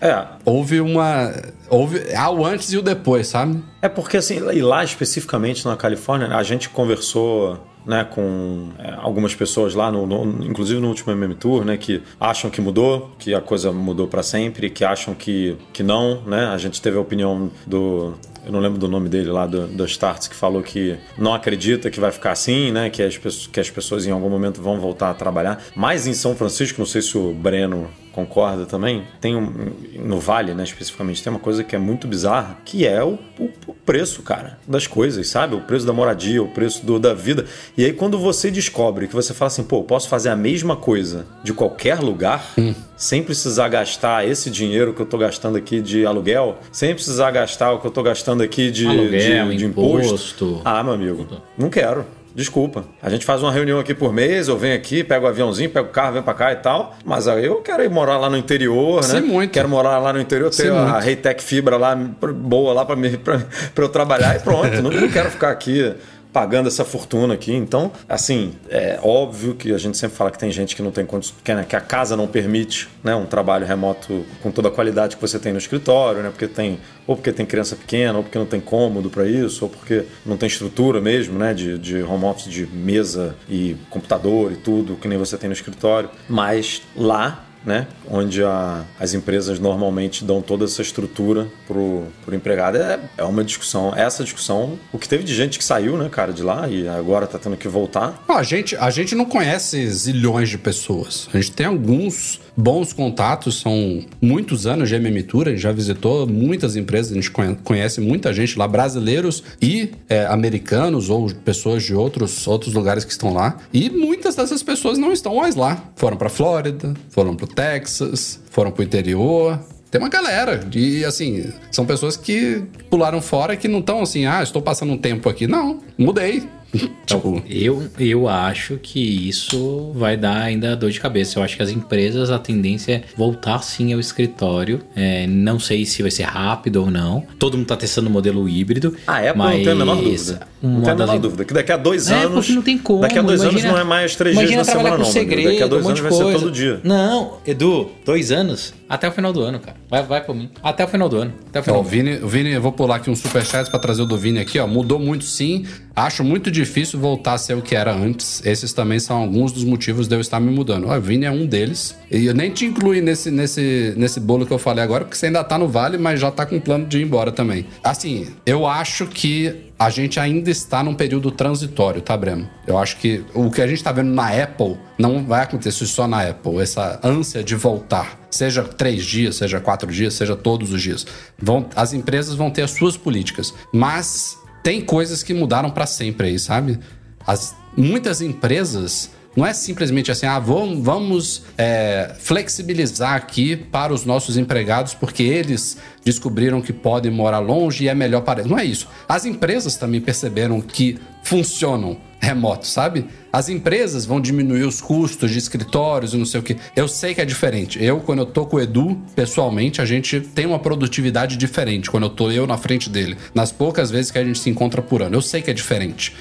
[0.00, 1.32] é, houve uma.
[1.68, 2.14] Houve.
[2.14, 3.62] Há o antes e o depois, sabe?
[3.80, 9.34] É porque, assim, e lá especificamente na Califórnia, a gente conversou né, com é, algumas
[9.34, 13.34] pessoas lá, no, no- inclusive no último MM Tour, né, que acham que mudou, que
[13.34, 16.46] a coisa mudou para sempre, que acham que, que não, né?
[16.46, 18.14] A gente teve a opinião do
[18.44, 21.88] eu não lembro do nome dele lá, do, do Starts, que falou que não acredita
[21.90, 22.90] que vai ficar assim, né?
[22.90, 25.62] Que as, que as pessoas em algum momento vão voltar a trabalhar.
[25.76, 29.50] Mas em São Francisco, não sei se o Breno concorda também, tem um,
[29.98, 33.50] no Vale, né, especificamente, tem uma coisa que é muito bizarra, que é o, o-
[33.66, 35.54] o preço, cara, das coisas, sabe?
[35.56, 37.46] O preço da moradia, o preço do- da vida.
[37.76, 40.76] E aí quando você descobre que você fala assim, pô, eu posso fazer a mesma
[40.76, 42.52] coisa de qualquer lugar,
[42.96, 47.72] sem precisar gastar esse dinheiro que eu tô gastando aqui de aluguel, sem precisar gastar
[47.72, 50.06] o que eu tô gastando aqui de, Aluguel, de, de imposto.
[50.06, 50.60] imposto.
[50.64, 51.26] Ah, meu amigo,
[51.58, 52.04] não quero.
[52.34, 52.84] Desculpa.
[53.02, 55.88] A gente faz uma reunião aqui por mês, eu venho aqui, pego o aviãozinho, pego
[55.88, 56.96] o carro, venho pra cá e tal.
[57.04, 59.20] Mas aí eu quero ir morar lá no interior, Sim, né?
[59.20, 59.50] muito.
[59.50, 60.98] Quero morar lá no interior, ter Sim, a.
[60.98, 63.40] Reitec Fibra lá boa lá pra, mim, pra,
[63.74, 64.80] pra eu trabalhar e pronto.
[64.82, 65.94] não, não quero ficar aqui
[66.32, 67.52] pagando essa fortuna aqui.
[67.52, 71.04] Então, assim, é óbvio que a gente sempre fala que tem gente que não tem
[71.04, 75.16] condições, né, que a casa não permite, né, um trabalho remoto com toda a qualidade
[75.16, 78.38] que você tem no escritório, né, porque tem ou porque tem criança pequena, ou porque
[78.38, 82.24] não tem cômodo para isso, ou porque não tem estrutura mesmo, né, de, de home
[82.24, 86.08] office, de mesa e computador e tudo que nem você tem no escritório.
[86.28, 87.86] Mas lá né?
[88.10, 92.76] Onde a- as empresas normalmente dão toda essa estrutura pro, pro empregado.
[92.78, 93.94] É, é uma discussão.
[93.94, 97.26] Essa discussão, o que teve de gente que saiu, né, cara, de lá e agora
[97.26, 98.22] tá tendo que voltar.
[98.28, 101.28] Ó, a, gente, a gente não conhece zilhões de pessoas.
[101.32, 105.72] A gente tem alguns bons contatos, são muitos anos de MM Tour, a gente já
[105.72, 111.30] visitou muitas empresas, a gente conhe- conhece muita gente lá, brasileiros e é, americanos ou
[111.44, 113.56] pessoas de outros, outros lugares que estão lá.
[113.72, 115.82] E muitas dessas pessoas não estão mais lá.
[115.96, 119.58] Foram pra Flórida, foram pro Texas, foram pro interior.
[119.90, 120.66] Tem uma galera.
[120.74, 124.98] E assim, são pessoas que pularam fora que não estão assim, ah, estou passando um
[124.98, 125.46] tempo aqui.
[125.46, 126.48] Não, mudei.
[127.06, 131.38] tipo, Eu, eu acho que isso vai dar ainda dor de cabeça.
[131.38, 134.80] Eu acho que as empresas, a tendência é voltar sim ao escritório.
[134.96, 137.24] É, não sei se vai ser rápido ou não.
[137.38, 138.96] Todo mundo tá testando o modelo híbrido.
[139.06, 140.40] A Apple mas não tem a menor dúvida.
[140.62, 141.44] Não uma tem a das menor em- dúvida.
[141.44, 142.34] Que daqui a dois É, anos.
[142.34, 143.00] porque não tem como.
[143.00, 145.10] Daqui a dois Imagina- anos não é mais três dias na semana, trabalhar não.
[145.12, 146.80] segredo, Daqui a dois um anos vai ser todo dia.
[146.84, 149.76] Não, Edu, dois anos até o final do ano, cara.
[149.88, 150.50] Vai, vai por mim.
[150.62, 151.32] Até o final do ano.
[151.48, 151.90] Até o final Ó, do ano.
[151.96, 154.58] Vini, o Vini, eu vou pular aqui um superchat pra trazer o do Vini aqui,
[154.58, 154.66] ó.
[154.66, 155.64] Mudou muito sim.
[155.94, 158.44] Acho muito difícil voltar a ser o que era antes.
[158.44, 160.88] Esses também são alguns dos motivos de eu estar me mudando.
[160.88, 161.96] O Vini é um deles.
[162.10, 165.26] E eu nem te incluí nesse, nesse, nesse bolo que eu falei agora, porque você
[165.26, 167.66] ainda tá no vale, mas já tá com plano de ir embora também.
[167.82, 172.48] Assim, eu acho que a gente ainda está num período transitório, tá, Breno?
[172.66, 176.06] Eu acho que o que a gente tá vendo na Apple não vai acontecer só
[176.06, 176.58] na Apple.
[176.58, 178.20] Essa ânsia de voltar.
[178.30, 181.06] Seja três dias, seja quatro dias, seja todos os dias.
[181.36, 183.52] Vão, as empresas vão ter as suas políticas.
[183.72, 186.78] Mas tem coisas que mudaram para sempre aí, sabe?
[187.26, 194.04] As, muitas empresas não é simplesmente assim, ah, vamos, vamos é, flexibilizar aqui para os
[194.04, 198.50] nossos empregados porque eles descobriram que podem morar longe e é melhor para eles.
[198.50, 198.88] Não é isso.
[199.08, 203.06] As empresas também perceberam que funcionam remoto, sabe?
[203.32, 206.56] As empresas vão diminuir os custos de escritórios e não sei o que.
[206.76, 207.82] Eu sei que é diferente.
[207.82, 212.04] Eu, quando eu tô com o Edu, pessoalmente, a gente tem uma produtividade diferente quando
[212.04, 213.16] eu tô eu na frente dele.
[213.34, 215.16] Nas poucas vezes que a gente se encontra por ano.
[215.16, 216.14] Eu sei que é diferente.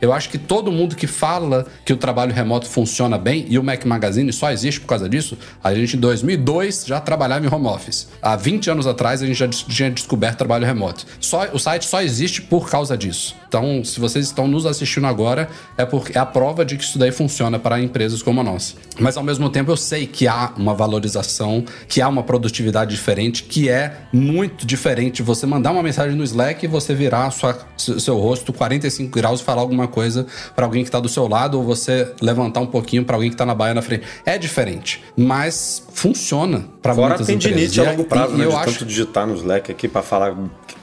[0.00, 3.62] Eu acho que todo mundo que fala que o trabalho remoto funciona bem, e o
[3.62, 7.66] Mac Magazine só existe por causa disso, a gente em 2002 já trabalhava em home
[7.66, 8.08] office.
[8.22, 11.04] Há 20 anos atrás a gente já tinha descoberto trabalho remoto.
[11.20, 13.41] Só, o site só existe por causa disso.
[13.52, 15.46] Então, se vocês estão nos assistindo agora,
[15.76, 18.76] é, porque, é a prova de que isso daí funciona para empresas como a nossa.
[18.98, 23.42] Mas ao mesmo tempo eu sei que há uma valorização, que há uma produtividade diferente,
[23.42, 27.58] que é muito diferente você mandar uma mensagem no Slack e você virar a sua,
[27.76, 30.26] seu rosto 45 graus e falar alguma coisa
[30.56, 33.34] para alguém que está do seu lado, ou você levantar um pouquinho para alguém que
[33.34, 34.04] está na baia na frente.
[34.24, 37.58] É diferente, mas funciona para Fora muitas empresas.
[37.58, 38.44] dinite a E é- longo prazo, e né?
[38.46, 40.34] eu De acho tanto digitar no Slack aqui pra falar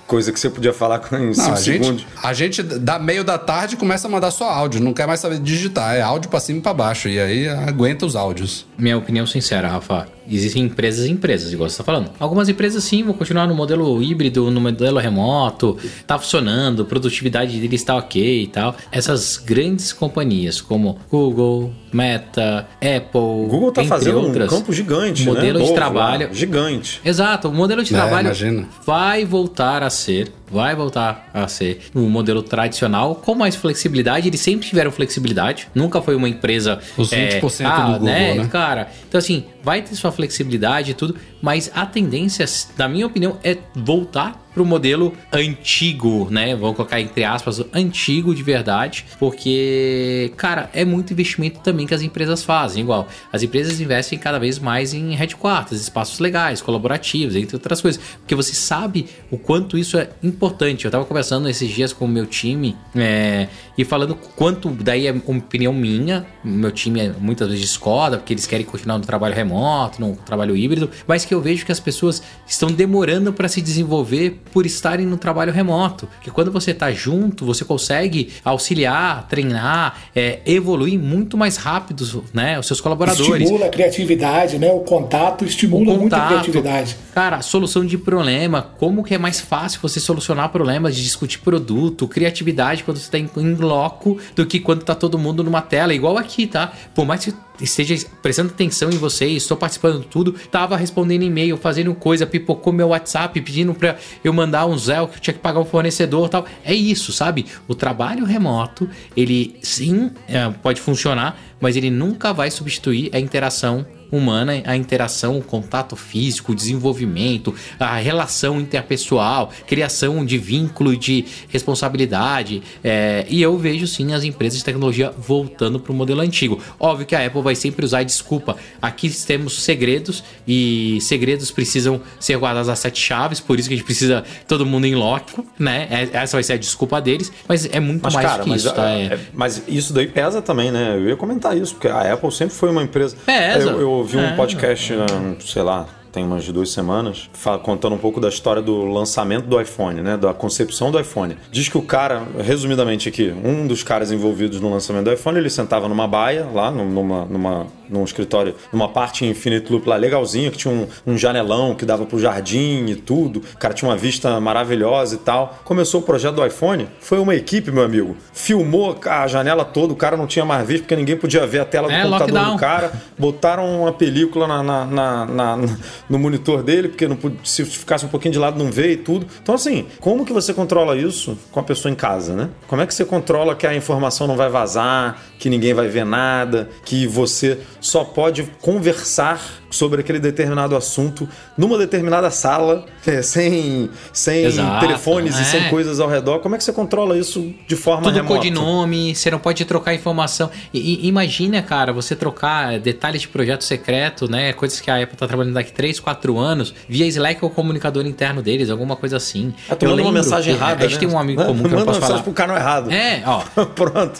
[0.10, 2.02] coisa que você podia falar em 5 Não, a segundos.
[2.02, 4.82] gente, a gente, da meio da tarde, começa a mandar só áudio.
[4.82, 5.96] Não quer mais saber digitar.
[5.96, 7.08] É áudio pra cima e pra baixo.
[7.08, 8.66] E aí aguenta os áudios.
[8.78, 10.08] Minha opinião sincera, Rafa.
[10.30, 12.12] Existem empresas e empresas, igual você está falando.
[12.20, 17.82] Algumas empresas sim vão continuar no modelo híbrido, no modelo remoto, tá funcionando, produtividade deles
[17.82, 18.76] está ok e tal.
[18.92, 25.26] Essas grandes companhias como Google, Meta, Apple, Google tá entre fazendo outras, um campo gigante,
[25.26, 25.54] modelo né?
[25.54, 26.28] de Novo trabalho.
[26.28, 27.02] lá, gigante.
[27.04, 28.68] Exato, o modelo de É, trabalho imagina.
[28.86, 34.28] vai voltar a ser, vai voltar a ser um modelo tradicional com mais flexibilidade.
[34.28, 36.80] Eles sempre tiveram flexibilidade, nunca foi uma empresa.
[36.98, 38.48] Os 20% ah, do Google, né?
[38.52, 42.46] Cara, então assim, vai ter sua flexibilidade e tudo, mas a tendência,
[42.78, 46.56] na minha opinião, é voltar pro modelo antigo, né?
[46.56, 52.02] Vamos colocar entre aspas, antigo de verdade, porque, cara, é muito investimento também que as
[52.02, 52.84] empresas fazem.
[52.84, 58.02] Igual, as empresas investem cada vez mais em headquarters, espaços legais, colaborativos, entre outras coisas,
[58.20, 60.86] porque você sabe o quanto isso é importante.
[60.86, 63.48] Eu tava conversando esses dias com o meu time é,
[63.78, 68.34] e falando quanto, daí é uma opinião minha, meu time é, muitas vezes discorda, porque
[68.34, 71.80] eles querem continuar no trabalho remoto, no trabalho híbrido, mas que eu vejo que as
[71.80, 76.08] pessoas estão demorando para se desenvolver por estarem no trabalho remoto.
[76.08, 82.60] Porque quando você tá junto, você consegue auxiliar, treinar, é, evoluir muito mais rápido, né?
[82.60, 83.44] Os seus colaboradores.
[83.44, 84.72] Estimula a criatividade, né?
[84.72, 86.98] O contato estimula muito a criatividade.
[87.14, 92.08] Cara, solução de problema, como que é mais fácil você solucionar problemas, de discutir produto,
[92.08, 95.94] criatividade quando você tá em, em loco do que quando tá todo mundo numa tela,
[95.94, 96.72] igual aqui, tá?
[96.94, 101.58] Por mais que esteja prestando atenção em vocês, estou participando de tudo, tava respondendo e-mail,
[101.58, 105.40] fazendo coisa, pipocou meu WhatsApp, pedindo pra eu mandar um Zé que eu tinha que
[105.40, 106.46] pagar um fornecedor tal.
[106.64, 107.46] É isso, sabe?
[107.68, 113.86] O trabalho remoto, ele sim é, pode funcionar, mas ele nunca vai substituir a interação
[114.12, 121.26] humana, a interação, o contato físico, o desenvolvimento, a relação interpessoal, criação de vínculo de
[121.50, 122.62] responsabilidade.
[122.84, 126.60] é, e eu vejo sim as empresas de tecnologia voltando para o modelo antigo.
[126.80, 128.56] Óbvio que a Apple vai sempre usar a desculpa.
[128.82, 133.78] Aqui temos segredos e segredos precisam ser guardados às sete chaves, por isso que a
[133.78, 135.88] gente precisa todo mundo em loco, né?
[135.90, 138.64] É- Essa vai ser a desculpa deles, mas é muito Mas, mais cara, que mas,
[138.66, 138.90] isso, tá?
[138.90, 140.96] É- é- mas isso daí pesa também, né?
[140.96, 143.16] Eu ia comentar isso, porque a Apple sempre foi uma empresa.
[143.26, 143.70] Pesa.
[143.70, 144.36] Eu, eu ouvi um É.
[144.36, 147.30] podcast, hum, sei lá, tem umas duas semanas,
[147.64, 150.18] contando um pouco da história do lançamento do iPhone, né?
[150.18, 151.38] Da concepção do iPhone.
[151.52, 155.50] Diz que o cara, resumidamente aqui, um dos caras envolvidos no lançamento do iPhone, ele
[155.50, 159.96] sentava numa baia, lá num- numa, numa, num escritório, numa parte em Infinite Loop lá
[159.96, 163.42] legalzinha, que tinha um, um janelão que dava pro jardim e tudo.
[163.54, 165.60] O cara tinha uma vista maravilhosa e tal.
[165.64, 168.16] Começou o projeto do iPhone, foi uma equipe, meu amigo.
[168.34, 171.66] Filmou a janela toda, o cara não tinha mais visto, porque ninguém podia ver a
[171.66, 172.56] tela do É, computador lockdown.
[172.56, 172.92] do cara.
[173.18, 175.78] Botaram uma película na, na- na- na-
[176.10, 179.28] no monitor dele, porque não, se ficasse um pouquinho de lado não vê e tudo.
[179.42, 182.50] Então, assim, como que você controla isso com a pessoa em casa, né?
[182.68, 186.06] Como é que você controla que a informação não vai vazar, que ninguém vai ver
[186.06, 193.90] nada, que você só pode conversar sobre aquele determinado assunto numa determinada sala, é, sem,
[194.12, 195.46] sem Exato, telefones e é.
[195.46, 196.40] sem coisas ao redor?
[196.40, 198.36] Como é que você controla isso de forma Tudo remota?
[198.36, 200.50] codinome, você não pode trocar informação.
[200.74, 204.54] E, e imagina, cara, você trocar detalhes de projeto secreto, né?
[204.54, 208.42] Coisas que a Apple tá trabalhando daqui 3, 4 anos, via Slack ou comunicador interno
[208.42, 209.54] deles, alguma coisa assim.
[209.70, 211.00] É, tu manda uma mensagem que, errada, A gente né?
[211.00, 212.24] tem um amigo comum que eu Manda não posso uma mensagem falar.
[212.24, 212.92] pro canal errado.
[212.92, 213.40] É, ó.
[213.76, 214.20] Pronto.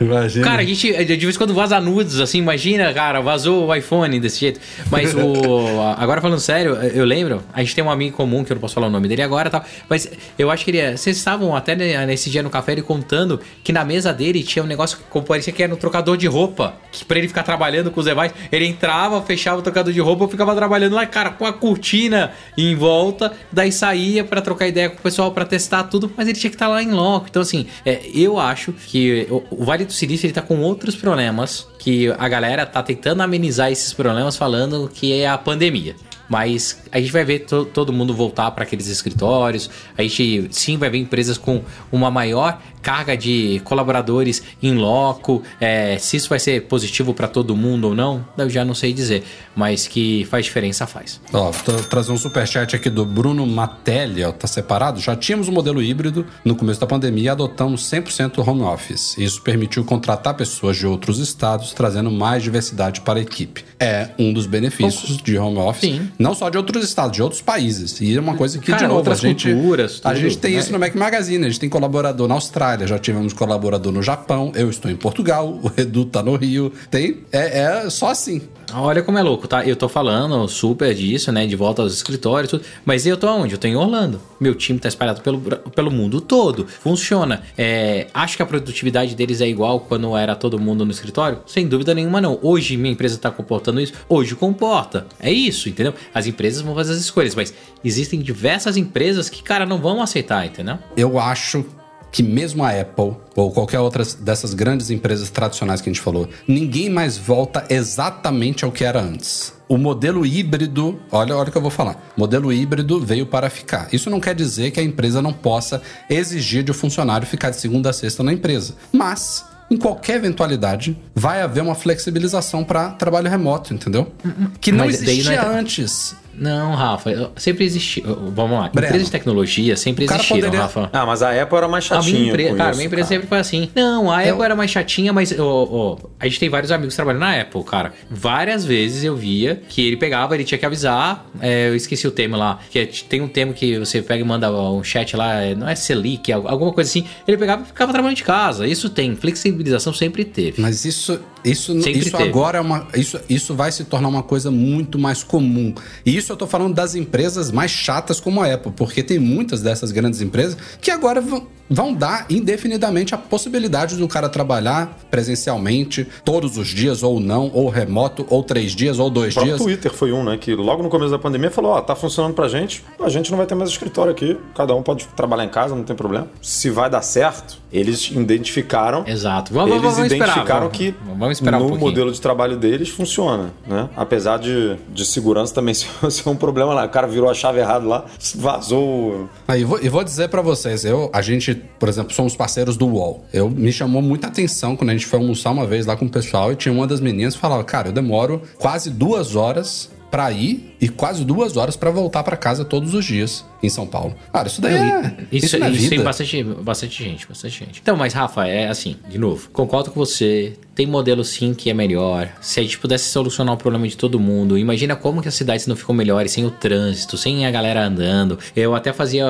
[0.00, 0.44] Imagina.
[0.44, 4.17] Cara, a gente, de vez em quando vaza nudes, assim, imagina, cara, vazou o iPhone
[4.20, 4.60] desse jeito.
[4.90, 5.80] Mas o.
[5.98, 8.74] Agora falando sério, eu lembro, a gente tem um amigo comum, que eu não posso
[8.74, 9.64] falar o nome dele agora tal.
[9.88, 10.08] Mas
[10.38, 10.78] eu acho que ele.
[10.78, 14.42] é- Vocês estavam até ne- nesse dia no café ele contando que na mesa dele
[14.42, 16.74] tinha um negócio que parecia que era um trocador de roupa.
[16.92, 20.26] Que pra ele ficar trabalhando com os demais, ele entrava, fechava o trocador de roupa,
[20.28, 24.96] ficava trabalhando lá, cara, com a cortina em volta, daí saía pra trocar ideia com
[24.96, 27.26] o pessoal pra testar tudo, mas ele tinha que estar lá em loco.
[27.28, 31.66] Então, assim, é, eu acho que o Vale do Silício ele tá com outros problemas
[31.78, 35.96] que a galera tá tentando amenizar esses problemas falando que é a pandemia.
[36.28, 39.70] Mas a gente vai ver to- todo mundo voltar para aqueles escritórios.
[39.96, 45.42] A gente sim vai ver empresas com uma maior carga de colaboradores em loco.
[45.60, 48.92] É, se isso vai ser positivo para todo mundo ou não, eu já não sei
[48.92, 49.24] dizer.
[49.56, 51.20] Mas que faz diferença, faz.
[51.32, 55.00] Ó, tô trazer um superchat aqui do Bruno Matelli, ó, tá separado?
[55.00, 59.16] Já tínhamos o modelo híbrido no começo da pandemia e adotamos 100% home office.
[59.18, 63.64] Isso permitiu contratar pessoas de outros estados, trazendo mais diversidade para a equipe.
[63.80, 66.10] É um dos benefícios de home office, Sim.
[66.18, 68.00] Não só de outros estados, de outros países.
[68.00, 70.38] E é uma coisa que, Cara, de novo, outras a gente, culturas, a tudo, gente
[70.38, 70.58] tem né?
[70.58, 74.52] isso no Mac Magazine, a gente tem colaborador na Austrália, já tivemos colaborador no Japão,
[74.54, 76.72] eu estou em Portugal, o Edu tá no Rio.
[76.90, 78.42] Tem, é, é só assim.
[78.74, 79.64] Olha como é louco, tá?
[79.64, 81.46] Eu tô falando super disso, né?
[81.46, 82.64] De volta aos escritórios, tudo.
[82.84, 83.54] Mas eu tô onde?
[83.54, 84.20] Eu tô em Orlando.
[84.38, 86.66] Meu time tá espalhado pelo, pelo mundo todo.
[86.66, 87.42] Funciona.
[87.56, 91.40] É, acho que a produtividade deles é igual quando era todo mundo no escritório?
[91.46, 92.38] Sem dúvida nenhuma, não.
[92.42, 93.94] Hoje minha empresa tá comportando isso.
[94.08, 95.06] Hoje comporta.
[95.18, 95.94] É isso, entendeu?
[96.12, 100.44] As empresas vão fazer as escolhas, mas existem diversas empresas que, cara, não vão aceitar,
[100.46, 100.78] entendeu?
[100.96, 101.64] eu acho
[102.10, 106.28] que mesmo a Apple ou qualquer outra dessas grandes empresas tradicionais que a gente falou,
[106.46, 109.52] ninguém mais volta exatamente ao que era antes.
[109.68, 112.12] O modelo híbrido, olha, olha o que eu vou falar.
[112.16, 113.88] Modelo híbrido veio para ficar.
[113.92, 117.56] Isso não quer dizer que a empresa não possa exigir de um funcionário ficar de
[117.56, 118.74] segunda a sexta na empresa.
[118.90, 124.10] Mas, em qualquer eventualidade, vai haver uma flexibilização para trabalho remoto, entendeu?
[124.58, 126.16] Que não Mas daí não existia é- antes.
[126.38, 128.04] Não, Rafa, sempre existiu.
[128.34, 128.68] Vamos lá.
[128.68, 128.86] Breno.
[128.88, 130.90] Empresas de tecnologia sempre existiram, poderia- Rafa.
[130.92, 133.02] Ah, mas a Apple era mais A minha chatinha empresa, com cara, isso, minha empresa
[133.08, 133.14] cara.
[133.16, 133.70] sempre foi assim.
[133.74, 136.94] Não, a Apple Eu- era mais chatinha, mas ó, ó, a gente tem vários amigos
[136.94, 137.92] trabalhando na Apple, cara.
[138.10, 141.26] Várias vezes eu via que ele pegava, ele tinha que avisar.
[141.40, 142.58] é, eu esqueci o termo lá.
[142.70, 145.68] Que é- tem um termo que você pega e manda um chat lá, é, não
[145.68, 147.04] é selic, é alguma coisa assim.
[147.26, 148.66] Ele pegava e ficava trabalhando de casa.
[148.66, 150.60] Isso tem, flexibilização sempre teve.
[150.60, 152.28] Mas isso, Isso, Sempre isso teve.
[152.28, 152.88] agora é uma.
[152.94, 155.74] Isso, isso vai se tornar uma coisa muito mais comum.
[156.04, 159.62] E isso eu tô falando das empresas mais chatas como a Apple, porque tem muitas
[159.62, 166.06] dessas grandes empresas que agora vão, vão dar indefinidamente a possibilidade do cara trabalhar presencialmente
[166.24, 169.60] todos os dias, ou não, ou remoto, ou três dias, ou dois O dias.
[169.60, 170.36] Twitter foi um, né?
[170.38, 173.38] Que logo no começo da pandemia falou: Ó, tá funcionando pra gente, a gente não
[173.38, 176.28] vai ter mais escritório aqui, cada um pode trabalhar em casa, não tem problema.
[176.42, 179.04] Se vai dar certo, eles identificaram.
[179.06, 179.52] Exato.
[179.52, 181.90] Vamos, Eles vamos, vamos esperar, identificaram vamos- que vamos esperar um no pouquinho.
[181.90, 183.88] modelo de trabalho deles funciona, né?
[183.96, 185.88] Apesar de, de segurança também ser,
[186.26, 186.84] um problema lá.
[186.86, 188.04] O cara virou a chave errada lá,
[188.34, 189.28] vazou.
[189.46, 192.86] Aí, vou, e vou dizer pra vocês, eu, a gente, por exemplo, somos parceiros do
[192.86, 193.24] UOL.
[193.32, 196.10] Eu me chamou muita atenção quando a gente foi almoçar uma vez lá com o
[196.10, 200.30] pessoal e tinha uma das meninas que falava, cara, eu demoro quase duas horas pra
[200.32, 204.14] ir e quase duas horas pra voltar pra casa todos os dias em São Paulo.
[204.32, 205.14] Cara, isso daí é.
[205.32, 205.90] Isso, Isso, é isso vida.
[205.96, 207.80] tem bastante, bastante gente, bastante gente.
[207.82, 210.52] Então, mas Rafa, é assim, de novo, concordo com você.
[210.74, 212.28] Tem modelo sim que é melhor.
[212.40, 215.66] Se a gente pudesse solucionar o problema de todo mundo, imagina como que as cidades
[215.66, 218.38] não ficam melhores sem o trânsito, sem a galera andando.
[218.54, 219.24] Eu até fazia,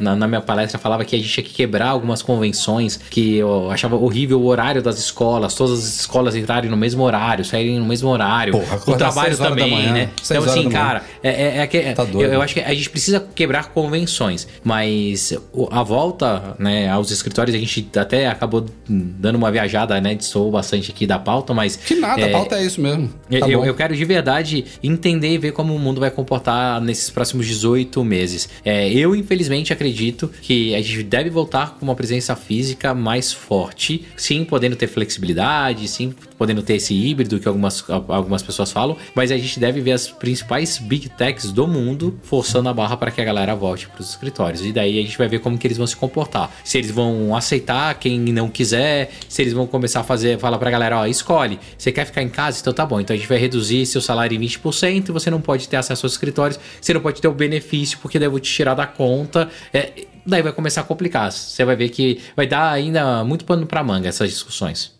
[0.00, 3.70] na, na minha palestra, falava que a gente tinha que quebrar algumas convenções que eu
[3.70, 7.84] achava horrível o horário das escolas, todas as escolas entrarem no mesmo horário, saírem no
[7.84, 8.52] mesmo horário.
[8.54, 10.08] Porra, o trabalho também, manhã, né?
[10.24, 13.20] Então, assim, cara, é, é, é que- Tá eu- eu acho que a gente precisa
[13.34, 15.32] quebrar convenções, mas
[15.70, 20.16] a volta né, aos escritórios, a gente até acabou dando uma viajada, né?
[20.20, 21.76] Sou bastante aqui da pauta, mas.
[21.76, 23.08] Que nada, é, a pauta é isso mesmo.
[23.08, 27.10] Tá eu, eu quero de verdade entender e ver como o mundo vai comportar nesses
[27.10, 28.48] próximos 18 meses.
[28.64, 34.04] É, eu, infelizmente, acredito que a gente deve voltar com uma presença física mais forte,
[34.16, 39.30] sim, podendo ter flexibilidade, sim, podendo ter esse híbrido que algumas, algumas pessoas falam, mas
[39.32, 43.20] a gente deve ver as principais big techs do mundo forçando a barra para que
[43.20, 44.64] a galera volte para os escritórios.
[44.64, 46.50] E daí a gente vai ver como que eles vão se comportar.
[46.64, 50.70] Se eles vão aceitar quem não quiser, se eles vão começar a fazer, falar pra
[50.70, 52.60] galera, ó, escolhe, você quer ficar em casa?
[52.60, 55.40] Então tá bom, então a gente vai reduzir seu salário em 20% e você não
[55.40, 58.74] pode ter acesso aos escritórios, você não pode ter o benefício, porque vou te tirar
[58.74, 59.48] da conta.
[59.72, 59.92] É,
[60.26, 61.32] daí vai começar a complicar.
[61.32, 64.98] Você vai ver que vai dar ainda muito pano pra manga essas discussões.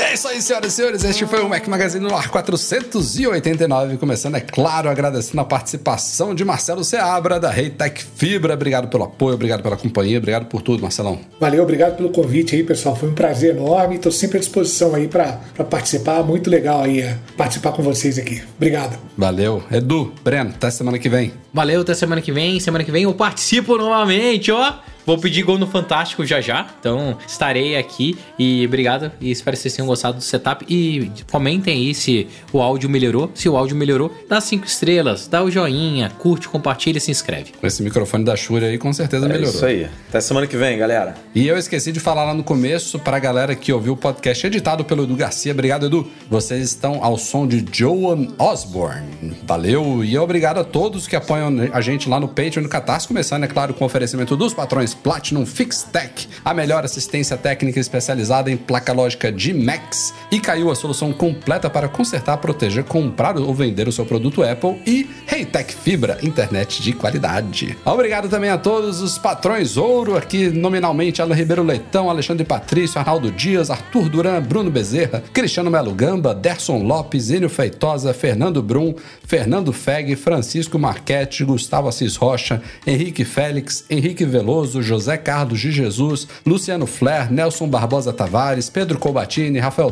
[0.00, 1.04] É isso aí, senhoras e senhores.
[1.04, 3.96] Este foi o Mac Magazine no ar 489.
[3.96, 8.54] Começando, é claro, agradecendo a participação de Marcelo Seabra, da Reitec Fibra.
[8.54, 11.18] Obrigado pelo apoio, obrigado pela companhia, obrigado por tudo, Marcelão.
[11.40, 12.94] Valeu, obrigado pelo convite aí, pessoal.
[12.94, 13.96] Foi um prazer enorme.
[13.96, 16.22] Estou sempre à disposição aí para participar.
[16.22, 18.42] Muito legal aí é, participar com vocês aqui.
[18.56, 18.98] Obrigado.
[19.16, 19.62] Valeu.
[19.70, 21.32] Edu, Breno, até semana que vem.
[21.52, 22.60] Valeu, até semana que vem.
[22.60, 24.74] Semana que vem eu participo novamente, ó.
[25.08, 26.66] Vou pedir gol no Fantástico já já.
[26.78, 28.18] Então estarei aqui.
[28.38, 29.10] E obrigado.
[29.18, 30.64] E espero que vocês tenham gostado do setup.
[30.68, 33.30] E comentem aí se o áudio melhorou.
[33.34, 37.52] Se o áudio melhorou, dá cinco estrelas, dá o joinha, curte, compartilha e se inscreve.
[37.62, 39.54] Esse microfone da Shure aí com certeza É melhorou.
[39.54, 39.88] isso aí.
[40.08, 41.14] Até semana que vem, galera.
[41.34, 44.84] E eu esqueci de falar lá no começo pra galera que ouviu o podcast editado
[44.84, 45.52] pelo Edu Garcia.
[45.52, 46.06] Obrigado, Edu.
[46.30, 49.34] Vocês estão ao som de Joan Osborne.
[49.46, 50.04] Valeu.
[50.04, 53.44] E obrigado a todos que apoiam a gente lá no Patreon e no Catarse, começando,
[53.44, 58.56] é claro, com o oferecimento dos patrões Platinum FixTech, a melhor assistência técnica especializada em
[58.56, 60.12] placa lógica de Max.
[60.30, 64.80] E caiu a solução completa para consertar, proteger, comprar ou vender o seu produto Apple.
[64.86, 67.76] E Reitec Fibra, internet de qualidade.
[67.84, 73.30] Obrigado também a todos os patrões ouro aqui, nominalmente, Alan Ribeiro Leitão, Alexandre Patrício, Arnaldo
[73.30, 79.72] Dias, Arthur Duran, Bruno Bezerra, Cristiano Melo Gamba, Derson Lopes, Enio Feitosa, Fernando Brum, Fernando
[79.72, 86.86] Feg, Francisco Marquete, Gustavo Assis Rocha, Henrique Félix, Henrique Veloso, José Carlos de Jesus, Luciano
[86.86, 89.90] Flair, Nelson Barbosa Tavares, Pedro Colbatini, Rafael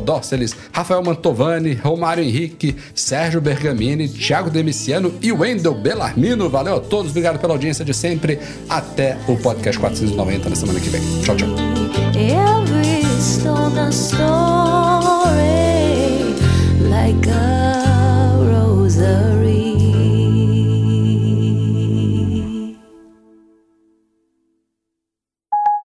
[0.71, 6.49] Rafael Mantovani, Romário Henrique, Sérgio Bergamini, Thiago Demiciano e Wendel Bellarmino.
[6.49, 8.39] Valeu a todos, obrigado pela audiência de sempre.
[8.69, 11.01] Até o podcast 490 na semana que vem.
[11.23, 11.49] Tchau, tchau.
[12.15, 14.17] Every stone a story,
[16.89, 17.56] like a